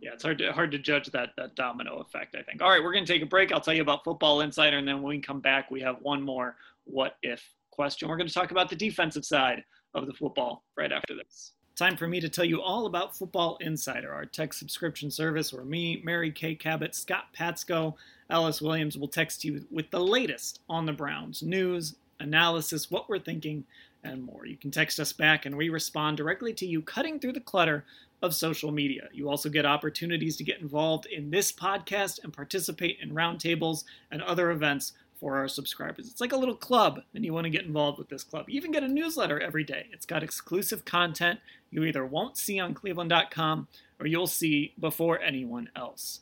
Yeah, 0.00 0.12
it's 0.12 0.22
hard 0.22 0.38
to 0.38 0.52
hard 0.52 0.70
to 0.70 0.78
judge 0.78 1.10
that 1.10 1.30
that 1.36 1.56
domino 1.56 1.98
effect. 1.98 2.36
I 2.38 2.42
think. 2.42 2.62
All 2.62 2.70
right, 2.70 2.82
we're 2.82 2.92
going 2.92 3.04
to 3.04 3.12
take 3.12 3.22
a 3.22 3.26
break. 3.26 3.52
I'll 3.52 3.60
tell 3.60 3.74
you 3.74 3.82
about 3.82 4.04
Football 4.04 4.40
Insider, 4.42 4.78
and 4.78 4.86
then 4.86 5.02
when 5.02 5.16
we 5.16 5.20
come 5.20 5.40
back, 5.40 5.72
we 5.72 5.80
have 5.80 5.96
one 6.02 6.22
more 6.22 6.56
what 6.84 7.16
if 7.22 7.44
question. 7.72 8.08
We're 8.08 8.16
going 8.16 8.28
to 8.28 8.34
talk 8.34 8.52
about 8.52 8.70
the 8.70 8.76
defensive 8.76 9.24
side 9.24 9.64
of 9.94 10.06
the 10.06 10.12
football 10.12 10.64
right 10.76 10.92
after 10.92 11.16
this. 11.16 11.52
Time 11.78 11.96
for 11.96 12.08
me 12.08 12.20
to 12.20 12.28
tell 12.28 12.44
you 12.44 12.60
all 12.60 12.86
about 12.86 13.16
Football 13.16 13.56
Insider, 13.60 14.12
our 14.12 14.24
tech 14.24 14.52
subscription 14.52 15.12
service 15.12 15.52
where 15.52 15.64
me, 15.64 16.02
Mary 16.04 16.32
Kay 16.32 16.56
Cabot, 16.56 16.92
Scott 16.92 17.26
Patsko, 17.32 17.94
Ellis 18.30 18.60
Williams 18.60 18.98
will 18.98 19.06
text 19.06 19.44
you 19.44 19.64
with 19.70 19.88
the 19.92 20.00
latest 20.00 20.58
on 20.68 20.86
the 20.86 20.92
Browns 20.92 21.40
news, 21.40 21.94
analysis, 22.18 22.90
what 22.90 23.08
we're 23.08 23.20
thinking, 23.20 23.62
and 24.02 24.24
more. 24.24 24.44
You 24.44 24.56
can 24.56 24.72
text 24.72 24.98
us 24.98 25.12
back 25.12 25.46
and 25.46 25.56
we 25.56 25.68
respond 25.68 26.16
directly 26.16 26.52
to 26.54 26.66
you, 26.66 26.82
cutting 26.82 27.20
through 27.20 27.34
the 27.34 27.40
clutter 27.40 27.84
of 28.22 28.34
social 28.34 28.72
media. 28.72 29.08
You 29.12 29.30
also 29.30 29.48
get 29.48 29.64
opportunities 29.64 30.36
to 30.38 30.44
get 30.44 30.60
involved 30.60 31.06
in 31.06 31.30
this 31.30 31.52
podcast 31.52 32.24
and 32.24 32.32
participate 32.32 32.98
in 33.00 33.14
roundtables 33.14 33.84
and 34.10 34.20
other 34.22 34.50
events 34.50 34.94
for 35.18 35.36
our 35.36 35.48
subscribers. 35.48 36.08
It's 36.08 36.20
like 36.20 36.32
a 36.32 36.36
little 36.36 36.54
club, 36.54 37.00
and 37.14 37.24
you 37.24 37.32
want 37.32 37.44
to 37.44 37.50
get 37.50 37.64
involved 37.64 37.98
with 37.98 38.08
this 38.08 38.24
club. 38.24 38.48
You 38.48 38.56
even 38.56 38.70
get 38.70 38.84
a 38.84 38.88
newsletter 38.88 39.40
every 39.40 39.64
day. 39.64 39.86
It's 39.92 40.06
got 40.06 40.22
exclusive 40.22 40.84
content 40.84 41.40
you 41.70 41.84
either 41.84 42.04
won't 42.04 42.36
see 42.36 42.58
on 42.58 42.74
cleveland.com 42.74 43.68
or 44.00 44.06
you'll 44.06 44.26
see 44.26 44.74
before 44.80 45.20
anyone 45.20 45.70
else. 45.76 46.20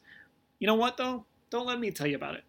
You 0.58 0.66
know 0.66 0.74
what, 0.74 0.96
though? 0.96 1.24
Don't 1.50 1.66
let 1.66 1.78
me 1.78 1.90
tell 1.90 2.06
you 2.06 2.16
about 2.16 2.34
it. 2.34 2.44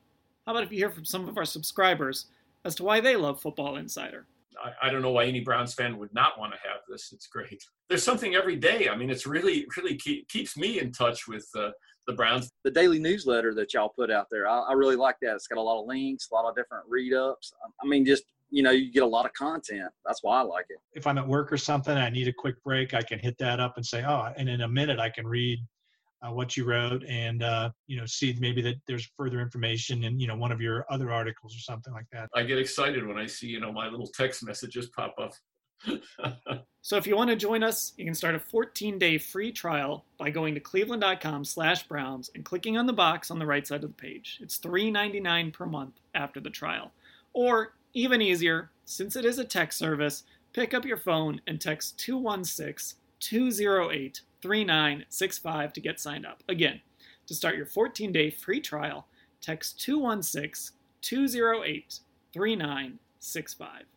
How 0.46 0.54
about 0.54 0.64
if 0.64 0.72
you 0.72 0.78
hear 0.78 0.90
from 0.90 1.06
some 1.06 1.28
of 1.28 1.38
our 1.38 1.46
subscribers 1.46 2.28
as 2.66 2.76
to 2.76 2.84
why 2.84 3.02
they 3.02 3.16
love 3.16 3.42
Football 3.42 3.78
Insider? 3.78 4.26
I, 4.64 4.88
I 4.88 4.90
don't 4.90 5.02
know 5.02 5.12
why 5.12 5.26
any 5.26 5.42
Browns 5.42 5.74
fan 5.74 5.98
would 5.98 6.14
not 6.14 6.40
want 6.40 6.54
to 6.54 6.60
have 6.68 6.82
this. 6.88 7.12
It's 7.12 7.28
great. 7.28 7.68
There's 7.90 8.04
something 8.04 8.36
every 8.36 8.56
day. 8.56 8.90
I 8.90 8.98
mean, 8.98 9.10
it's 9.10 9.26
really, 9.26 9.66
really 9.78 9.96
keep, 9.96 10.28
keeps 10.28 10.58
me 10.58 10.80
in 10.80 10.92
touch 10.92 11.28
with 11.28 11.48
uh, 11.58 11.70
the 12.06 12.14
Browns. 12.14 12.50
The 12.64 12.72
daily 12.72 13.00
newsletter 13.00 13.54
that 13.56 13.74
y'all 13.74 13.94
put 13.96 14.12
out 14.12 14.28
there, 14.30 14.48
I, 14.48 14.60
I 14.60 14.74
really 14.74 14.96
like 14.96 15.16
that. 15.22 15.36
It's 15.36 15.48
got 15.48 15.58
a 15.58 15.62
lot 15.62 15.80
of 15.82 15.88
links, 15.88 16.28
a 16.32 16.36
lot 16.36 16.50
of 16.50 16.56
different 16.56 16.86
read 16.88 17.14
ups. 17.14 17.54
I 17.82 17.88
mean, 17.88 18.06
just 18.06 18.24
you 18.50 18.64
know, 18.64 18.72
you 18.72 18.92
get 18.92 19.04
a 19.04 19.08
lot 19.08 19.26
of 19.26 19.34
content. 19.34 19.92
That's 20.06 20.24
why 20.24 20.40
I 20.40 20.42
like 20.42 20.66
it. 20.70 20.78
If 20.94 21.06
I'm 21.06 21.18
at 21.18 21.28
work 21.28 21.52
or 21.52 21.58
something, 21.58 21.96
I 21.96 22.10
need 22.10 22.30
a 22.30 22.34
quick 22.34 22.62
break. 22.64 22.94
I 22.94 23.02
can 23.02 23.20
hit 23.20 23.38
that 23.40 23.60
up 23.60 23.74
and 23.76 23.86
say, 23.86 24.04
oh, 24.08 24.32
and 24.38 24.48
in 24.48 24.62
a 24.62 24.68
minute 24.68 25.00
I 25.00 25.10
can 25.10 25.28
read 25.28 25.60
uh, 26.26 26.32
what 26.32 26.58
you 26.58 26.66
wrote 26.66 27.04
and 27.06 27.44
uh, 27.44 27.70
you 27.86 27.98
know 27.98 28.06
see 28.06 28.36
maybe 28.40 28.62
that 28.62 28.76
there's 28.88 29.08
further 29.18 29.40
information 29.40 30.04
in 30.04 30.20
you 30.20 30.28
know 30.28 30.36
one 30.36 30.52
of 30.52 30.62
your 30.62 30.86
other 30.90 31.12
articles 31.12 31.56
or 31.56 31.60
something 31.60 31.94
like 31.94 32.08
that. 32.12 32.30
I 32.36 32.44
get 32.44 32.58
excited 32.58 33.06
when 33.06 33.18
I 33.18 33.26
see 33.26 33.48
you 33.48 33.60
know 33.60 33.72
my 33.72 33.88
little 33.88 34.08
text 34.08 34.46
messages 34.46 34.90
pop 34.96 35.16
up. 35.22 35.34
So 36.82 36.98
if 36.98 37.08
you 37.08 37.16
want 37.16 37.30
to 37.30 37.36
join 37.36 37.64
us, 37.64 37.94
you 37.98 38.06
can 38.06 38.16
start 38.16 38.36
a 38.36 38.40
14-day 38.40 39.18
free 39.18 39.52
trial 39.52 40.06
by 40.18 40.30
going 40.30 40.54
to 40.54 40.60
cleveland.com 40.60 41.46
slash 41.46 41.88
browns 41.88 42.30
and 42.36 42.46
clicking 42.46 42.78
on 42.78 42.86
the 42.86 42.94
box 42.94 43.30
on 43.32 43.40
the 43.40 43.46
right 43.46 43.66
side 43.66 43.84
of 43.84 43.90
the 43.96 44.02
page. 44.02 44.40
It's 44.42 44.58
$3.99 44.60 45.54
per 45.54 45.66
month 45.66 46.00
after 46.16 46.40
the 46.40 46.50
trial. 46.50 46.92
Or 47.34 47.74
even 47.94 48.22
easier, 48.22 48.70
since 48.86 49.16
it 49.16 49.26
is 49.26 49.40
a 49.40 49.46
text 49.46 49.78
service, 49.78 50.24
pick 50.54 50.74
up 50.74 50.86
your 50.86 50.98
phone 50.98 51.42
and 51.48 51.60
text 51.60 52.00
216 52.00 52.98
208 53.20 54.22
3965 54.42 55.74
to 55.74 55.82
get 55.82 56.00
signed 56.00 56.26
up. 56.26 56.44
Again, 56.48 56.80
to 57.26 57.36
start 57.36 57.56
your 57.56 57.66
14 57.66 58.12
day 58.12 58.30
free 58.30 58.62
trial, 58.62 59.08
text 59.42 59.80
216 59.82 60.76
208 61.02 62.00
3965. 62.34 63.97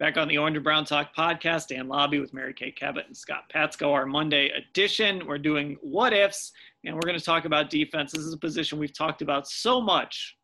Back 0.00 0.16
on 0.16 0.28
the 0.28 0.38
Orange 0.38 0.56
and 0.56 0.64
Brown 0.64 0.86
Talk 0.86 1.14
podcast, 1.14 1.68
Dan 1.68 1.86
Labbe 1.86 2.18
with 2.18 2.32
Mary 2.32 2.54
Kay 2.54 2.70
Cabot 2.70 3.04
and 3.06 3.14
Scott 3.14 3.44
Patsko, 3.54 3.92
our 3.92 4.06
Monday 4.06 4.48
edition. 4.48 5.26
We're 5.26 5.36
doing 5.36 5.76
what 5.82 6.14
ifs, 6.14 6.52
and 6.86 6.94
we're 6.94 7.02
going 7.02 7.18
to 7.18 7.24
talk 7.24 7.44
about 7.44 7.68
defense. 7.68 8.12
This 8.12 8.24
is 8.24 8.32
a 8.32 8.38
position 8.38 8.78
we've 8.78 8.96
talked 8.96 9.20
about 9.20 9.46
so 9.46 9.78
much, 9.78 10.38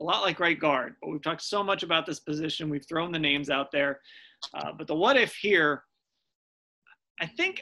a 0.00 0.04
lot 0.04 0.22
like 0.22 0.40
right 0.40 0.58
guard, 0.58 0.94
but 1.02 1.10
we've 1.10 1.20
talked 1.20 1.42
so 1.42 1.62
much 1.62 1.82
about 1.82 2.06
this 2.06 2.20
position. 2.20 2.70
We've 2.70 2.86
thrown 2.88 3.12
the 3.12 3.18
names 3.18 3.50
out 3.50 3.70
there. 3.70 4.00
Uh, 4.54 4.72
but 4.72 4.86
the 4.86 4.94
what 4.94 5.18
if 5.18 5.34
here 5.34 5.82
I 7.20 7.26
think 7.26 7.60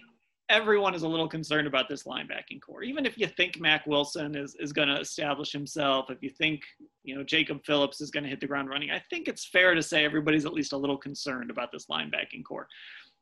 everyone 0.51 0.95
is 0.95 1.03
a 1.03 1.09
little 1.09 1.29
concerned 1.29 1.67
about 1.67 1.89
this 1.89 2.03
linebacking 2.03 2.61
corps. 2.61 2.83
Even 2.83 3.07
if 3.07 3.17
you 3.17 3.27
think 3.27 3.61
Mack 3.61 3.87
Wilson 3.87 4.37
is, 4.37 4.57
is 4.57 4.73
going 4.73 4.89
to 4.89 5.01
establish 5.01 5.53
himself, 5.53 6.11
if 6.11 6.23
you 6.23 6.29
think, 6.29 6.63
you 7.05 7.15
know, 7.15 7.23
Jacob 7.23 7.65
Phillips 7.65 8.01
is 8.01 8.11
going 8.11 8.25
to 8.25 8.31
hit 8.31 8.41
the 8.41 8.47
ground 8.47 8.69
running, 8.69 8.91
I 8.91 8.99
think 9.11 9.29
it's 9.29 9.47
fair 9.47 9.75
to 9.75 9.83
say 9.83 10.05
everybody's 10.05 10.45
at 10.45 10.53
least 10.53 10.73
a 10.73 10.77
little 10.77 10.99
concerned 10.99 11.51
about 11.51 11.71
this 11.73 11.87
linebacking 11.87 12.45
corps. 12.45 12.69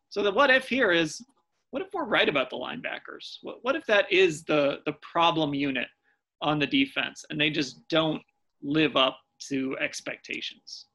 So 0.09 0.23
the 0.23 0.33
what 0.33 0.51
if 0.51 0.69
here 0.69 0.91
is, 0.91 1.25
what 1.71 1.83
if 1.83 1.89
we're 1.93 2.05
right 2.05 2.29
about 2.29 2.49
the 2.49 2.57
linebackers? 2.57 3.37
What, 3.43 3.59
what 3.63 3.77
if 3.77 3.85
that 3.87 4.11
is 4.11 4.43
the, 4.45 4.79
the 4.87 4.95
problem 5.03 5.53
unit 5.53 5.89
on 6.41 6.59
the 6.59 6.67
defense 6.67 7.27
and 7.29 7.39
they 7.39 7.51
just 7.51 7.87
don't 7.89 8.23
live 8.63 8.97
up 8.97 9.19
to 9.51 9.77
expectations? 9.79 10.87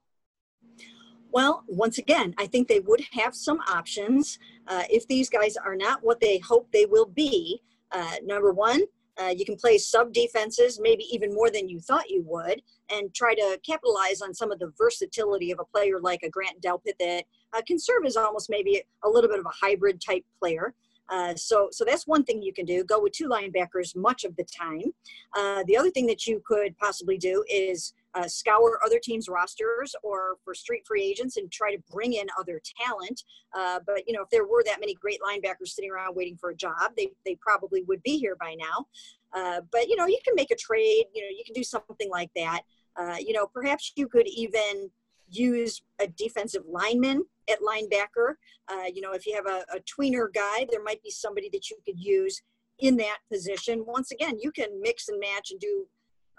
Well, 1.34 1.64
once 1.68 1.98
again, 1.98 2.36
I 2.38 2.46
think 2.46 2.68
they 2.68 2.80
would 2.80 3.02
have 3.14 3.34
some 3.34 3.60
options 3.62 4.38
uh, 4.68 4.84
if 4.88 5.08
these 5.08 5.30
guys 5.30 5.58
are 5.58 5.76
not 5.76 6.04
what 6.04 6.20
they 6.20 6.38
hope 6.38 6.72
they 6.72 6.86
will 6.86 7.08
be. 7.08 7.60
Uh, 7.92 8.18
number 8.24 8.54
one, 8.54 8.84
uh, 9.20 9.34
you 9.36 9.44
can 9.44 9.56
play 9.56 9.80
sub 9.80 10.14
defenses, 10.14 10.80
maybe 10.80 11.06
even 11.12 11.34
more 11.34 11.50
than 11.50 11.68
you 11.68 11.80
thought 11.80 12.08
you 12.08 12.24
would, 12.28 12.62
and 12.92 13.12
try 13.16 13.34
to 13.34 13.60
capitalize 13.66 14.22
on 14.22 14.32
some 14.32 14.52
of 14.52 14.60
the 14.60 14.72
versatility 14.78 15.50
of 15.50 15.60
a 15.60 15.66
player 15.66 16.00
like 16.00 16.22
a 16.22 16.30
Grant 16.30 16.62
Delpit 16.62 17.00
that 17.00 17.24
uh, 17.54 17.62
can 17.66 17.80
serve 17.80 18.06
as 18.06 18.16
almost 18.16 18.48
maybe 18.52 18.84
a 19.04 19.10
little 19.10 19.30
bit 19.30 19.40
of 19.40 19.46
a 19.48 19.66
hybrid 19.66 20.00
type 20.00 20.24
player. 20.40 20.76
Uh, 21.10 21.34
so, 21.36 21.68
so 21.72 21.84
that's 21.84 22.06
one 22.06 22.24
thing 22.24 22.44
you 22.44 22.54
can 22.54 22.66
do. 22.66 22.84
Go 22.84 23.02
with 23.02 23.14
two 23.14 23.28
linebackers 23.28 23.96
much 23.96 24.24
of 24.24 24.36
the 24.36 24.46
time. 24.46 24.94
Uh, 25.36 25.64
the 25.66 25.78
other 25.78 25.90
thing 25.90 26.06
that 26.08 26.28
you 26.28 26.44
could 26.46 26.78
possibly 26.78 27.18
do 27.18 27.44
is 27.50 27.94
uh, 28.16 28.28
scour 28.28 28.80
other 28.86 29.00
teams' 29.02 29.28
rosters 29.28 29.96
or 30.04 30.36
for 30.44 30.54
street 30.54 30.84
free 30.86 31.04
agents 31.04 31.38
and 31.38 31.52
try 31.52 31.74
to 31.74 31.82
bring 31.92 32.14
in 32.14 32.28
other 32.40 32.62
talent. 32.80 33.24
Uh, 33.54 33.80
but 33.86 34.08
you 34.08 34.14
know, 34.14 34.22
if 34.22 34.30
there 34.30 34.46
were 34.46 34.64
that 34.66 34.80
many 34.80 34.94
great 34.96 35.20
linebackers 35.22 35.70
sitting 35.70 35.92
around 35.92 36.16
waiting 36.16 36.38
for 36.38 36.52
a 36.52 36.56
job, 36.56 36.92
they 36.96 37.10
they 37.26 37.36
probably 37.36 37.84
would 37.84 38.02
be 38.04 38.18
here 38.18 38.36
by 38.40 38.56
now. 38.56 38.88
Uh, 39.34 39.62
but 39.72 39.88
you 39.88 39.96
know, 39.96 40.06
you 40.06 40.20
can 40.24 40.36
make 40.36 40.52
a 40.52 40.56
trade. 40.56 41.06
You 41.14 41.24
know, 41.24 41.30
you 41.30 41.44
can 41.46 41.54
do 41.54 41.64
something 41.64 42.10
like 42.10 42.32
that. 42.36 42.62
Uh, 42.96 43.16
you 43.20 43.34
know, 43.34 43.48
perhaps 43.48 43.92
you 43.96 44.08
could 44.08 44.28
even 44.28 44.90
use 45.30 45.82
a 46.00 46.08
defensive 46.08 46.64
lineman 46.68 47.24
at 47.50 47.60
linebacker. 47.62 48.36
Uh, 48.68 48.86
you 48.94 49.02
know, 49.02 49.14
if 49.14 49.26
you 49.26 49.36
have 49.36 49.48
a, 49.48 49.66
a 49.76 49.80
tweener 49.82 50.32
guy, 50.34 50.66
there 50.70 50.84
might 50.84 51.02
be 51.02 51.10
somebody 51.10 51.50
that 51.52 51.70
you 51.70 51.78
could 51.86 52.00
use 52.00 52.42
in 52.80 52.98
that 52.98 53.18
position. 53.32 53.84
Once 53.86 54.12
again, 54.12 54.38
you 54.40 54.52
can 54.52 54.68
mix 54.82 55.08
and 55.10 55.20
match 55.20 55.52
and 55.52 55.60
do 55.60 55.88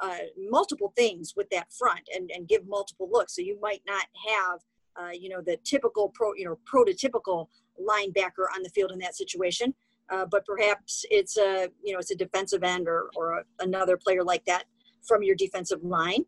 uh, 0.00 0.18
multiple 0.50 0.92
things 0.96 1.34
with 1.36 1.48
that 1.50 1.72
front 1.72 2.08
and, 2.14 2.30
and 2.34 2.48
give 2.48 2.66
multiple 2.66 3.08
looks. 3.10 3.36
So 3.36 3.42
you 3.42 3.58
might 3.60 3.82
not 3.86 4.04
have, 4.28 4.60
uh, 4.96 5.10
you 5.12 5.28
know, 5.28 5.40
the 5.40 5.58
typical 5.64 6.10
pro, 6.14 6.34
you 6.34 6.44
know, 6.44 6.58
prototypical 6.70 7.48
linebacker 7.80 8.46
on 8.54 8.62
the 8.62 8.70
field 8.70 8.92
in 8.92 8.98
that 9.00 9.16
situation. 9.16 9.74
Uh, 10.10 10.26
but 10.26 10.44
perhaps 10.44 11.04
it's 11.10 11.36
a, 11.38 11.68
you 11.82 11.92
know, 11.92 11.98
it's 11.98 12.10
a 12.10 12.16
defensive 12.16 12.62
end 12.62 12.88
or, 12.88 13.10
or 13.16 13.38
a, 13.38 13.44
another 13.60 13.96
player 13.96 14.22
like 14.22 14.44
that 14.44 14.64
from 15.06 15.22
your 15.22 15.34
defensive 15.34 15.82
line. 15.82 16.24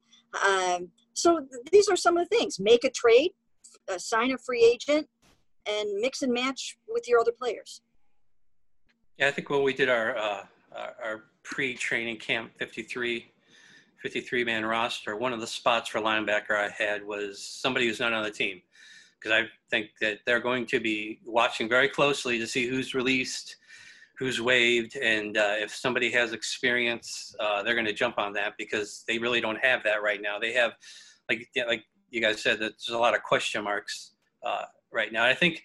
Um, 0.46 0.88
so 1.12 1.40
th- 1.40 1.50
these 1.72 1.88
are 1.88 1.96
some 1.96 2.16
of 2.16 2.29
the 2.29 2.37
things. 2.37 2.59
Make 2.59 2.85
a 2.85 2.90
trade, 2.90 3.33
sign 3.98 4.33
a 4.33 4.38
free 4.38 4.64
agent, 4.64 5.09
and 5.68 5.88
mix 6.00 6.22
and 6.22 6.33
match 6.33 6.76
with 6.88 7.09
your 7.09 7.20
other 7.20 7.33
players. 7.33 7.83
Yeah, 9.18 9.29
I 9.29 9.31
think 9.31 9.50
when 9.50 9.62
we 9.62 9.72
did 9.72 9.88
our 9.88 10.16
uh, 10.16 10.44
our 10.74 11.24
pre-training 11.42 12.18
camp 12.18 12.52
53 12.59 13.31
53 14.07 14.45
man 14.45 14.64
roster, 14.64 15.16
one 15.16 15.33
of 15.33 15.40
the 15.40 15.49
spots 15.49 15.88
for 15.88 16.01
linebacker 16.01 16.53
I 16.53 16.69
had 16.69 17.05
was 17.05 17.42
somebody 17.42 17.88
who's 17.88 17.99
not 17.99 18.12
on 18.12 18.23
the 18.23 18.31
team. 18.31 18.62
Because 19.19 19.33
I 19.42 19.49
think 19.69 19.88
that 20.01 20.21
they're 20.25 20.38
going 20.38 20.64
to 20.66 20.79
be 20.79 21.19
watching 21.25 21.69
very 21.69 21.88
closely 21.88 22.38
to 22.38 22.47
see 22.47 22.69
who's 22.69 22.95
released, 22.95 23.57
who's 24.16 24.40
waived, 24.40 24.95
and 24.95 25.37
uh, 25.37 25.55
if 25.59 25.75
somebody 25.75 26.09
has 26.12 26.33
experience, 26.33 27.35
uh, 27.40 27.64
they're 27.64 27.75
going 27.75 27.87
to 27.87 27.92
jump 27.92 28.16
on 28.16 28.33
that 28.35 28.53
because 28.57 29.03
they 29.09 29.19
really 29.19 29.40
don't 29.40 29.59
have 29.59 29.83
that 29.83 30.05
right 30.05 30.23
now. 30.23 30.38
They 30.38 30.53
have, 30.53 30.75
like, 31.29 31.49
like 31.66 31.83
you 32.11 32.21
guys 32.21 32.40
said, 32.40 32.61
there's 32.61 32.90
a 32.90 32.97
lot 32.97 33.16
of 33.16 33.25
question 33.25 33.64
marks 33.64 34.12
uh, 34.45 34.66
right 34.92 35.12
now. 35.12 35.25
I 35.25 35.35
think 35.35 35.64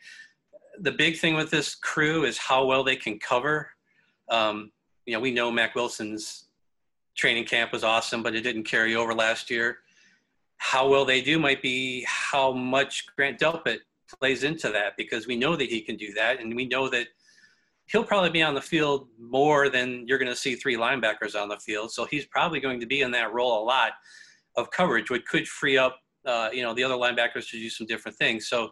the 0.80 0.94
big 0.94 1.20
thing 1.20 1.36
with 1.36 1.52
this 1.52 1.76
crew 1.76 2.26
is 2.26 2.40
how 2.40 2.66
well 2.66 2.84
they 2.84 2.96
can 2.96 3.20
cover. 3.20 3.70
Um, 4.30 4.72
you 5.06 5.14
know, 5.14 5.20
we 5.20 5.30
know 5.30 5.52
Mack 5.52 5.76
Wilson's 5.76 6.48
training 7.16 7.46
camp 7.46 7.72
was 7.72 7.84
awesome, 7.84 8.24
but 8.24 8.36
it 8.36 8.42
didn't 8.42 8.64
carry 8.64 8.96
over 8.96 9.14
last 9.14 9.50
year. 9.50 9.80
how 10.64 10.88
well 10.88 11.06
they 11.06 11.22
do 11.22 11.40
might 11.40 11.60
be 11.60 12.06
how 12.08 12.52
much 12.52 13.08
Grant 13.16 13.40
Delpit 13.40 13.80
plays 14.20 14.44
into 14.44 14.70
that 14.70 14.94
because 14.96 15.26
we 15.26 15.36
know 15.36 15.56
that 15.56 15.70
he 15.70 15.82
can 15.82 15.98
do 15.98 16.14
that, 16.14 16.40
and 16.40 16.56
we 16.56 16.66
know 16.68 16.88
that 16.88 17.08
he'll 17.88 18.04
probably 18.04 18.30
be 18.30 18.44
on 18.44 18.54
the 18.54 18.62
field 18.62 19.08
more 19.20 19.70
than 19.70 20.06
you're 20.08 20.20
going 20.20 20.30
to 20.30 20.36
see 20.36 20.54
three 20.54 20.78
linebackers 20.78 21.36
on 21.36 21.50
the 21.50 21.58
field. 21.58 21.92
So 21.92 22.06
he's 22.06 22.26
probably 22.28 22.60
going 22.60 22.80
to 22.80 22.86
be 22.86 23.02
in 23.02 23.10
that 23.12 23.34
role 23.34 23.64
a 23.64 23.66
lot 23.66 23.94
of 24.56 24.70
coverage, 24.70 25.10
which 25.10 25.26
could 25.26 25.48
free 25.48 25.78
up, 25.80 26.00
uh, 26.28 26.50
you 26.54 26.62
know, 26.62 26.76
the 26.76 26.84
other 26.84 26.94
linebackers 26.96 27.50
to 27.50 27.58
do 27.58 27.70
some 27.70 27.88
different 27.88 28.18
things. 28.18 28.48
So, 28.48 28.70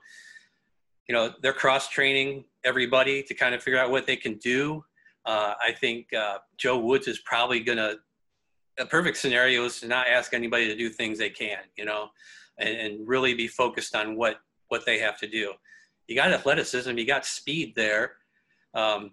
you 1.08 1.16
know, 1.16 1.34
they're 1.42 1.54
cross 1.54 1.90
training 1.90 2.46
everybody 2.64 3.24
to 3.24 3.34
kind 3.34 3.56
of 3.56 3.64
figure 3.64 3.80
out 3.80 3.90
what 3.90 4.06
they 4.06 4.16
can 4.16 4.38
do. 4.38 4.84
Uh, 5.26 5.54
I 5.60 5.72
think 5.74 6.14
uh, 6.14 6.38
Joe 6.58 6.78
Woods 6.78 7.08
is 7.08 7.20
probably 7.26 7.62
going 7.62 7.80
to. 7.80 7.98
A 8.80 8.86
perfect 8.86 9.18
scenario 9.18 9.66
is 9.66 9.80
to 9.82 9.88
not 9.88 10.08
ask 10.08 10.34
anybody 10.34 10.68
to 10.68 10.76
do 10.76 10.90
things 10.90 11.18
they 11.18 11.30
can, 11.30 11.60
you 11.76 11.86
know, 11.86 12.10
and, 12.58 12.70
and 12.70 13.08
really 13.08 13.34
be 13.34 13.48
focused 13.48 13.96
on 13.96 14.16
what 14.16 14.40
what 14.70 14.86
they 14.86 15.00
have 15.00 15.18
to 15.20 15.28
do. 15.28 15.54
You 16.08 16.16
got 16.16 16.32
athleticism, 16.32 16.98
you 16.98 17.06
got 17.06 17.26
speed 17.26 17.74
there, 17.76 18.14
um, 18.74 19.12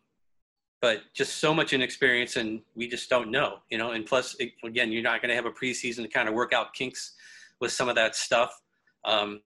but 0.80 1.00
just 1.14 1.38
so 1.38 1.52
much 1.52 1.72
inexperience, 1.72 2.36
and 2.36 2.60
we 2.74 2.88
just 2.88 3.10
don't 3.10 3.30
know, 3.30 3.58
you 3.70 3.78
know. 3.78 3.92
And 3.92 4.06
plus, 4.06 4.36
again, 4.64 4.92
you're 4.92 5.02
not 5.02 5.20
going 5.20 5.30
to 5.30 5.34
have 5.34 5.46
a 5.46 5.50
preseason 5.50 6.02
to 6.02 6.08
kind 6.08 6.28
of 6.28 6.34
work 6.34 6.52
out 6.52 6.74
kinks 6.74 7.14
with 7.60 7.72
some 7.72 7.88
of 7.88 7.96
that 7.96 8.14
stuff. 8.14 8.60
Um, 9.04 9.40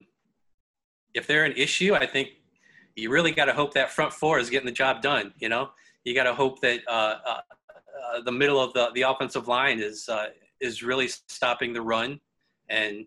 if 1.14 1.26
they're 1.26 1.44
an 1.44 1.54
issue, 1.56 1.94
I 1.94 2.06
think 2.06 2.30
you 2.96 3.10
really 3.10 3.32
got 3.32 3.46
to 3.46 3.52
hope 3.52 3.74
that 3.74 3.90
front 3.90 4.12
four 4.12 4.38
is 4.38 4.50
getting 4.50 4.66
the 4.66 4.72
job 4.72 5.02
done. 5.02 5.32
You 5.38 5.48
know, 5.48 5.70
you 6.04 6.14
got 6.14 6.24
to 6.24 6.34
hope 6.34 6.60
that 6.60 6.80
uh, 6.88 7.18
uh, 7.26 7.40
uh, 8.02 8.20
the 8.22 8.32
middle 8.32 8.60
of 8.60 8.72
the, 8.72 8.90
the 8.94 9.02
offensive 9.02 9.48
line 9.48 9.80
is 9.80 10.08
uh, 10.08 10.28
is 10.60 10.82
really 10.82 11.08
stopping 11.08 11.72
the 11.72 11.82
run. 11.82 12.20
And 12.68 13.06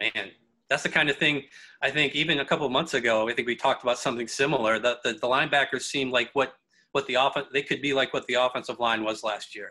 man, 0.00 0.30
that's 0.68 0.82
the 0.82 0.88
kind 0.88 1.08
of 1.08 1.16
thing 1.16 1.44
I 1.82 1.90
think 1.90 2.14
even 2.14 2.40
a 2.40 2.44
couple 2.44 2.68
months 2.68 2.94
ago, 2.94 3.28
I 3.28 3.34
think 3.34 3.46
we 3.46 3.56
talked 3.56 3.82
about 3.82 3.98
something 3.98 4.28
similar. 4.28 4.78
That 4.78 5.02
the, 5.02 5.12
the 5.12 5.28
linebackers 5.28 5.82
seem 5.82 6.10
like 6.10 6.30
what 6.32 6.54
what 6.92 7.06
the 7.06 7.14
offense 7.14 7.46
they 7.52 7.62
could 7.62 7.82
be 7.82 7.92
like 7.92 8.12
what 8.12 8.26
the 8.26 8.34
offensive 8.34 8.80
line 8.80 9.04
was 9.04 9.22
last 9.22 9.54
year. 9.54 9.70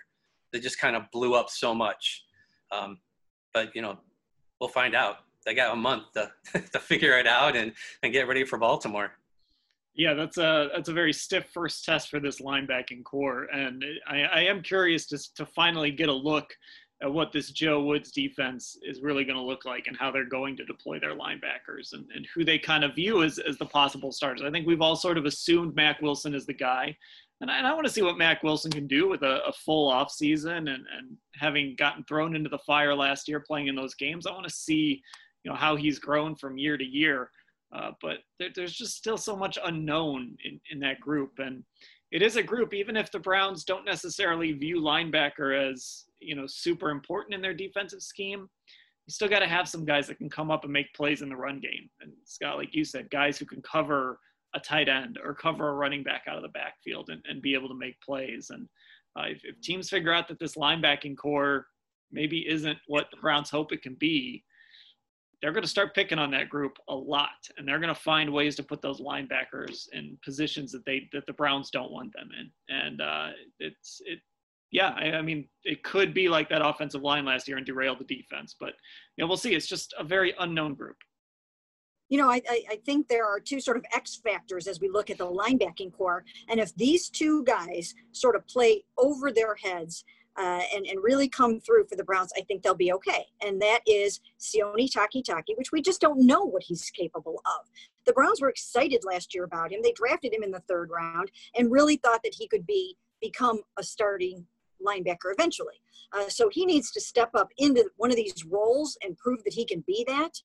They 0.53 0.59
just 0.59 0.79
kind 0.79 0.95
of 0.95 1.03
blew 1.11 1.33
up 1.33 1.49
so 1.49 1.73
much. 1.73 2.23
Um, 2.71 2.99
but 3.53 3.75
you 3.75 3.81
know, 3.81 3.97
we'll 4.59 4.69
find 4.69 4.95
out. 4.95 5.17
They 5.45 5.53
got 5.53 5.73
a 5.73 5.75
month 5.75 6.03
to 6.13 6.31
to 6.71 6.79
figure 6.79 7.17
it 7.17 7.27
out 7.27 7.55
and 7.55 7.73
and 8.03 8.13
get 8.13 8.27
ready 8.27 8.45
for 8.45 8.57
Baltimore. 8.57 9.11
Yeah, 9.95 10.13
that's 10.13 10.38
a 10.38 10.69
that's 10.73 10.89
a 10.89 10.93
very 10.93 11.13
stiff 11.13 11.45
first 11.53 11.86
test 11.86 12.10
for 12.10 12.19
this 12.19 12.41
linebacking 12.41 13.03
corps, 13.05 13.45
and 13.53 13.84
I, 14.08 14.23
I 14.23 14.41
am 14.41 14.62
curious 14.62 15.05
to 15.08 15.34
to 15.36 15.45
finally 15.45 15.91
get 15.91 16.10
a 16.10 16.13
look 16.13 16.53
at 17.01 17.12
what 17.12 17.31
this 17.31 17.51
Joe 17.51 17.84
Woods 17.84 18.12
defense 18.12 18.77
is 18.81 19.01
really 19.01 19.25
going 19.25 19.38
to 19.38 19.41
look 19.43 19.65
like 19.65 19.88
and 19.88 19.97
how 19.97 20.12
they're 20.12 20.23
going 20.27 20.55
to 20.58 20.65
deploy 20.65 20.99
their 20.99 21.15
linebackers 21.15 21.93
and, 21.93 22.05
and 22.15 22.25
who 22.34 22.45
they 22.45 22.58
kind 22.58 22.84
of 22.84 22.95
view 22.95 23.23
as, 23.23 23.38
as 23.38 23.58
the 23.58 23.65
possible 23.65 24.12
starters. 24.12 24.43
I 24.43 24.49
think 24.49 24.65
we've 24.65 24.81
all 24.81 24.95
sort 24.95 25.17
of 25.17 25.25
assumed 25.25 25.75
Mack 25.75 26.01
Wilson 26.01 26.34
is 26.34 26.45
the 26.45 26.53
guy. 26.53 26.95
And 27.41 27.51
I, 27.51 27.58
and 27.58 27.67
I 27.67 27.73
want 27.73 27.86
to 27.86 27.91
see 27.91 28.01
what 28.01 28.17
Mack 28.17 28.43
Wilson 28.43 28.71
can 28.71 28.88
do 28.88 29.10
with 29.10 29.23
a, 29.23 29.45
a 29.45 29.51
full 29.51 29.91
off 29.91 30.10
season 30.10 30.69
and, 30.69 30.69
and 30.69 31.17
having 31.36 31.75
gotten 31.77 32.05
thrown 32.05 32.34
into 32.34 32.49
the 32.49 32.60
fire 32.60 32.95
last 32.95 33.27
year 33.27 33.41
playing 33.41 33.67
in 33.67 33.75
those 33.75 33.93
games. 33.93 34.25
I 34.25 34.31
want 34.31 34.47
to 34.47 34.53
see, 34.53 35.01
you 35.43 35.51
know, 35.51 35.58
how 35.58 35.75
he's 35.75 35.99
grown 35.99 36.34
from 36.34 36.58
year 36.58 36.77
to 36.77 36.86
year. 36.86 37.29
Uh, 37.73 37.91
but 38.01 38.17
there, 38.39 38.49
there's 38.56 38.73
just 38.73 38.97
still 38.97 39.17
so 39.17 39.36
much 39.36 39.58
unknown 39.63 40.36
in, 40.43 40.60
in 40.71 40.80
that 40.80 40.99
group. 40.99 41.32
And 41.39 41.63
it 42.12 42.21
is 42.21 42.36
a 42.36 42.43
group, 42.43 42.73
even 42.73 42.95
if 42.95 43.12
the 43.12 43.19
Browns 43.19 43.63
don't 43.63 43.86
necessarily 43.86 44.51
view 44.54 44.82
linebacker 44.82 45.71
as, 45.71 46.06
you 46.19 46.36
know, 46.36 46.45
super 46.47 46.89
important 46.89 47.34
in 47.34 47.41
their 47.41 47.54
defensive 47.54 48.01
scheme, 48.01 48.47
you 49.08 49.12
still 49.12 49.28
got 49.28 49.39
to 49.39 49.47
have 49.47 49.67
some 49.67 49.86
guys 49.86 50.08
that 50.08 50.17
can 50.17 50.30
come 50.30 50.49
up 50.49 50.63
and 50.63 50.73
make 50.73 50.93
plays 50.93 51.21
in 51.21 51.30
the 51.30 51.36
run 51.36 51.60
game. 51.60 51.89
And 52.01 52.12
Scott, 52.23 52.58
like 52.58 52.73
you 52.73 52.84
said, 52.84 53.10
guys 53.10 53.38
who 53.38 53.45
can 53.45 53.62
cover 53.62 54.19
a 54.56 54.60
tight 54.60 54.88
end 54.88 55.19
or 55.23 55.34
cover 55.34 55.69
a 55.69 55.73
running 55.73 56.04
back 56.04 56.23
out 56.28 56.38
of 56.38 56.43
the 56.43 56.49
backfield 56.49 57.10
and, 57.10 57.21
and 57.30 57.41
be 57.41 57.54
able 57.54 57.67
to 57.67 57.75
make 57.75 57.99
plays. 58.01 58.49
And 58.51 58.67
uh, 59.19 59.25
if, 59.28 59.41
if 59.43 59.60
teams 59.62 59.89
figure 59.89 60.13
out 60.13 60.28
that 60.30 60.39
this 60.39 60.56
linebacking 60.56 61.17
corps 61.17 61.67
maybe 62.12 62.47
isn't 62.47 62.78
what 62.88 63.08
the 63.12 63.17
Browns 63.17 63.49
hope 63.49 63.73
it 63.73 63.82
can 63.82 63.95
be, 63.95 64.43
they're 65.45 65.53
going 65.53 65.62
to 65.62 65.69
start 65.69 65.93
picking 65.93 66.17
on 66.17 66.31
that 66.31 66.49
group 66.49 66.79
a 66.89 66.95
lot, 66.95 67.47
and 67.55 67.67
they're 67.67 67.77
going 67.77 67.93
to 67.93 68.01
find 68.01 68.34
ways 68.34 68.55
to 68.55 68.63
put 68.63 68.81
those 68.81 68.99
linebackers 68.99 69.88
in 69.93 70.17
positions 70.25 70.71
that 70.71 70.84
they 70.88 71.08
that 71.13 71.27
the 71.27 71.34
Browns 71.34 71.69
don't 71.69 71.91
want 71.91 72.12
them 72.13 72.29
in. 72.39 72.75
And 72.75 72.99
uh, 72.99 73.27
it's 73.60 74.01
it, 74.05 74.21
yeah, 74.71 74.95
I, 74.97 75.17
I, 75.17 75.21
mean, 75.21 75.47
it 75.63 75.84
could 75.84 76.15
be 76.15 76.29
like 76.29 76.49
that 76.49 76.65
offensive 76.65 77.03
line 77.03 77.25
last 77.25 77.47
year 77.47 77.58
and 77.58 77.65
derail 77.65 77.95
the 77.95 78.05
defense, 78.05 78.55
but 78.60 78.73
you 79.17 79.23
know, 79.23 79.27
we'll 79.27 79.38
see. 79.38 79.53
It's 79.53 79.67
just 79.67 79.93
a 79.99 80.03
very 80.03 80.34
unknown 80.39 80.73
group. 80.73 80.97
You 82.10 82.17
know, 82.17 82.31
I, 82.31 82.41
I 82.49 82.79
think 82.84 83.08
there 83.08 83.27
are 83.27 83.39
two 83.39 83.62
sort 83.62 83.77
of 83.77 83.86
X 83.93 84.15
factors 84.15 84.65
as 84.65 84.79
we 84.79 84.89
look 84.89 85.12
at 85.12 85.19
the 85.19 85.27
linebacking 85.27 85.93
corps. 85.93 86.25
And 86.49 86.60
if 86.60 86.73
these 86.73 87.08
two 87.08 87.43
guys 87.43 87.93
sort 88.13 88.36
of 88.36 88.47
play 88.47 88.84
over 88.97 89.31
their 89.31 89.53
heads, 89.53 90.05
uh, 90.38 90.62
and, 90.74 90.86
and 90.86 91.04
really 91.04 91.30
come 91.30 91.60
through 91.60 91.86
for 91.88 91.95
the 91.95 92.04
Browns, 92.04 92.32
I 92.38 92.41
think 92.41 92.62
they'll 92.62 92.76
be 92.76 92.93
okay. 92.93 93.26
And 93.41 93.62
that 93.62 93.80
is 93.86 94.19
Sione 94.39 94.89
Takitaki, 94.91 95.58
which 95.58 95.71
we 95.71 95.82
just 95.82 96.02
don't 96.02 96.26
know 96.26 96.43
what 96.43 96.63
he's 96.63 96.89
capable 96.89 97.41
of. 97.45 97.69
The 98.06 98.13
Browns 98.13 98.41
were 98.41 98.50
excited 98.50 99.04
last 99.06 99.34
year 99.34 99.43
about 99.43 99.71
him. 99.71 99.80
They 99.82 99.93
drafted 99.93 100.34
him 100.34 100.43
in 100.43 100.52
the 100.52 100.63
third 100.67 100.89
round 100.89 101.32
and 101.58 101.71
really 101.71 101.98
thought 101.98 102.21
that 102.24 102.36
he 102.38 102.48
could 102.48 102.65
be 102.65 102.98
become 103.21 103.62
a 103.78 103.84
starting 103.84 104.45
linebacker 104.86 105.32
eventually. 105.34 105.82
Uh, 106.13 106.28
so 106.28 106.50
he 106.50 106.65
needs 106.65 106.91
to 106.91 107.02
step 107.02 107.32
up 107.34 107.50
into 107.58 107.89
one 107.98 108.12
of 108.12 108.15
these 108.15 108.45
roles 108.45 108.98
and 109.04 109.17
prove 109.17 109.43
that 109.43 109.54
he 109.54 109.65
can 109.65 109.84
be 109.88 110.06
that. 110.08 110.41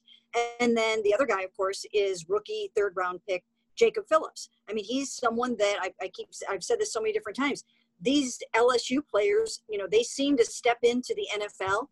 And 0.60 0.76
then 0.76 1.02
the 1.02 1.12
other 1.12 1.26
guy, 1.26 1.42
of 1.42 1.54
course, 1.56 1.84
is 1.92 2.28
rookie 2.28 2.70
third 2.76 2.94
round 2.96 3.20
pick 3.28 3.44
Jacob 3.76 4.04
Phillips. 4.08 4.50
I 4.68 4.72
mean, 4.72 4.84
he's 4.84 5.12
someone 5.12 5.56
that 5.58 5.76
I, 5.80 5.92
I 6.00 6.08
keep 6.08 6.28
I've 6.48 6.62
said 6.62 6.78
this 6.78 6.92
so 6.92 7.00
many 7.00 7.12
different 7.12 7.36
times 7.36 7.64
these 8.00 8.38
LSU 8.54 9.00
players, 9.08 9.62
you 9.68 9.78
know, 9.78 9.86
they 9.90 10.02
seem 10.02 10.36
to 10.36 10.44
step 10.44 10.78
into 10.82 11.14
the 11.14 11.26
NFL 11.38 11.88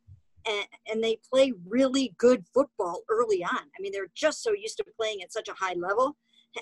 and, 0.46 0.66
and 0.90 1.04
they 1.04 1.18
play 1.30 1.52
really 1.66 2.14
good 2.18 2.44
football 2.52 3.02
early 3.10 3.44
on. 3.44 3.58
I 3.58 3.80
mean, 3.80 3.92
they're 3.92 4.10
just 4.14 4.42
so 4.42 4.52
used 4.52 4.76
to 4.78 4.84
playing 4.98 5.22
at 5.22 5.32
such 5.32 5.48
a 5.48 5.54
high 5.54 5.74
level 5.74 6.16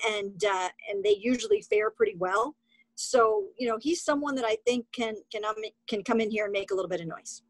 and 0.08 0.44
uh, 0.44 0.68
and 0.90 1.04
they 1.04 1.16
usually 1.20 1.62
fare 1.62 1.90
pretty 1.90 2.16
well. 2.18 2.56
So, 2.94 3.44
you 3.58 3.68
know, 3.68 3.78
he's 3.80 4.02
someone 4.02 4.34
that 4.36 4.44
I 4.44 4.56
think 4.66 4.86
can 4.92 5.14
can 5.30 5.44
um, 5.44 5.54
can 5.88 6.02
come 6.02 6.20
in 6.20 6.30
here 6.30 6.44
and 6.44 6.52
make 6.52 6.70
a 6.70 6.74
little 6.74 6.88
bit 6.88 7.00
of 7.00 7.06
noise. 7.06 7.42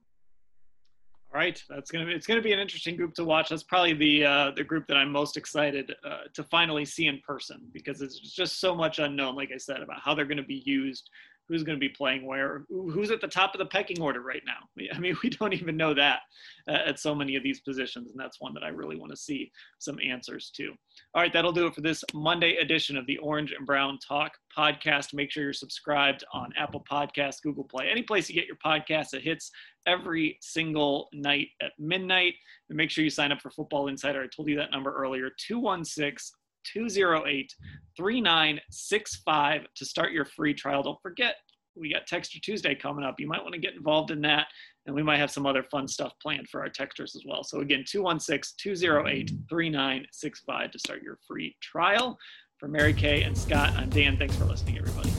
All 1.32 1.40
right, 1.40 1.62
that's 1.68 1.90
gonna 1.90 2.06
be 2.06 2.12
it's 2.12 2.26
gonna 2.26 2.42
be 2.42 2.52
an 2.52 2.58
interesting 2.58 2.96
group 2.96 3.14
to 3.14 3.24
watch. 3.24 3.48
That's 3.48 3.62
probably 3.62 3.94
the 3.94 4.24
uh, 4.24 4.50
the 4.56 4.64
group 4.64 4.86
that 4.88 4.96
I'm 4.96 5.10
most 5.10 5.36
excited 5.36 5.94
uh, 6.04 6.28
to 6.34 6.44
finally 6.44 6.84
see 6.84 7.06
in 7.06 7.20
person 7.26 7.62
because 7.72 8.00
it's 8.00 8.18
just 8.18 8.60
so 8.60 8.74
much 8.74 8.98
unknown. 8.98 9.34
Like 9.34 9.50
I 9.54 9.58
said 9.58 9.82
about 9.82 10.00
how 10.00 10.14
they're 10.14 10.24
to 10.26 10.42
be 10.42 10.62
used, 10.66 11.10
who's 11.48 11.62
going 11.62 11.76
to 11.76 11.80
be 11.80 11.88
playing 11.88 12.26
where, 12.26 12.64
who's 12.68 13.10
at 13.10 13.20
the 13.20 13.28
top 13.28 13.54
of 13.54 13.58
the 13.58 13.66
pecking 13.66 14.00
order 14.00 14.20
right 14.20 14.42
now. 14.46 14.86
I 14.94 14.98
mean, 14.98 15.16
we 15.22 15.30
don't 15.30 15.52
even 15.52 15.76
know 15.76 15.94
that 15.94 16.20
uh, 16.68 16.78
at 16.86 16.98
so 16.98 17.14
many 17.14 17.36
of 17.36 17.42
these 17.42 17.60
positions, 17.60 18.10
and 18.10 18.18
that's 18.18 18.40
one 18.40 18.54
that 18.54 18.64
I 18.64 18.68
really 18.68 18.96
want 18.96 19.10
to 19.10 19.16
see 19.16 19.50
some 19.78 19.98
answers 20.00 20.50
to. 20.56 20.72
All 21.14 21.22
right, 21.22 21.32
that'll 21.32 21.52
do 21.52 21.66
it 21.66 21.74
for 21.74 21.80
this 21.80 22.04
Monday 22.14 22.56
edition 22.56 22.96
of 22.96 23.06
the 23.06 23.18
Orange 23.18 23.52
and 23.52 23.66
Brown 23.66 23.98
Talk 24.06 24.32
podcast. 24.56 25.14
Make 25.14 25.30
sure 25.30 25.44
you're 25.44 25.52
subscribed 25.52 26.24
on 26.32 26.52
Apple 26.58 26.84
Podcasts, 26.90 27.42
Google 27.42 27.64
Play, 27.64 27.88
any 27.90 28.02
place 28.02 28.28
you 28.28 28.34
get 28.34 28.46
your 28.46 28.56
podcast. 28.56 29.14
It 29.14 29.22
hits 29.22 29.50
every 29.86 30.36
single 30.40 31.08
night 31.12 31.48
at 31.62 31.72
midnight. 31.78 32.34
And 32.68 32.76
make 32.76 32.90
sure 32.90 33.04
you 33.04 33.10
sign 33.10 33.32
up 33.32 33.40
for 33.40 33.50
Football 33.50 33.88
Insider. 33.88 34.22
I 34.22 34.26
told 34.34 34.48
you 34.48 34.56
that 34.56 34.72
number 34.72 34.92
earlier 34.92 35.30
216 35.46 36.32
208 36.72 37.54
3965 37.96 39.66
to 39.74 39.84
start 39.84 40.12
your 40.12 40.24
free 40.24 40.54
trial. 40.54 40.82
Don't 40.82 41.00
forget, 41.00 41.36
we 41.76 41.92
got 41.92 42.06
Texture 42.06 42.40
Tuesday 42.40 42.74
coming 42.74 43.04
up. 43.04 43.16
You 43.18 43.26
might 43.26 43.42
want 43.42 43.54
to 43.54 43.60
get 43.60 43.74
involved 43.74 44.10
in 44.10 44.20
that, 44.22 44.46
and 44.86 44.94
we 44.94 45.02
might 45.02 45.18
have 45.18 45.30
some 45.30 45.46
other 45.46 45.62
fun 45.62 45.86
stuff 45.86 46.12
planned 46.22 46.48
for 46.48 46.60
our 46.60 46.70
texters 46.70 47.14
as 47.14 47.22
well. 47.26 47.44
So, 47.44 47.60
again, 47.60 47.84
216 47.86 48.56
208 48.58 49.30
3965 49.48 50.70
to 50.70 50.78
start 50.78 51.02
your 51.02 51.18
free 51.26 51.56
trial. 51.60 52.18
For 52.58 52.68
Mary 52.68 52.94
Kay 52.94 53.22
and 53.22 53.36
Scott, 53.36 53.74
I'm 53.76 53.90
Dan. 53.90 54.16
Thanks 54.16 54.34
for 54.34 54.46
listening, 54.46 54.78
everybody. 54.78 55.10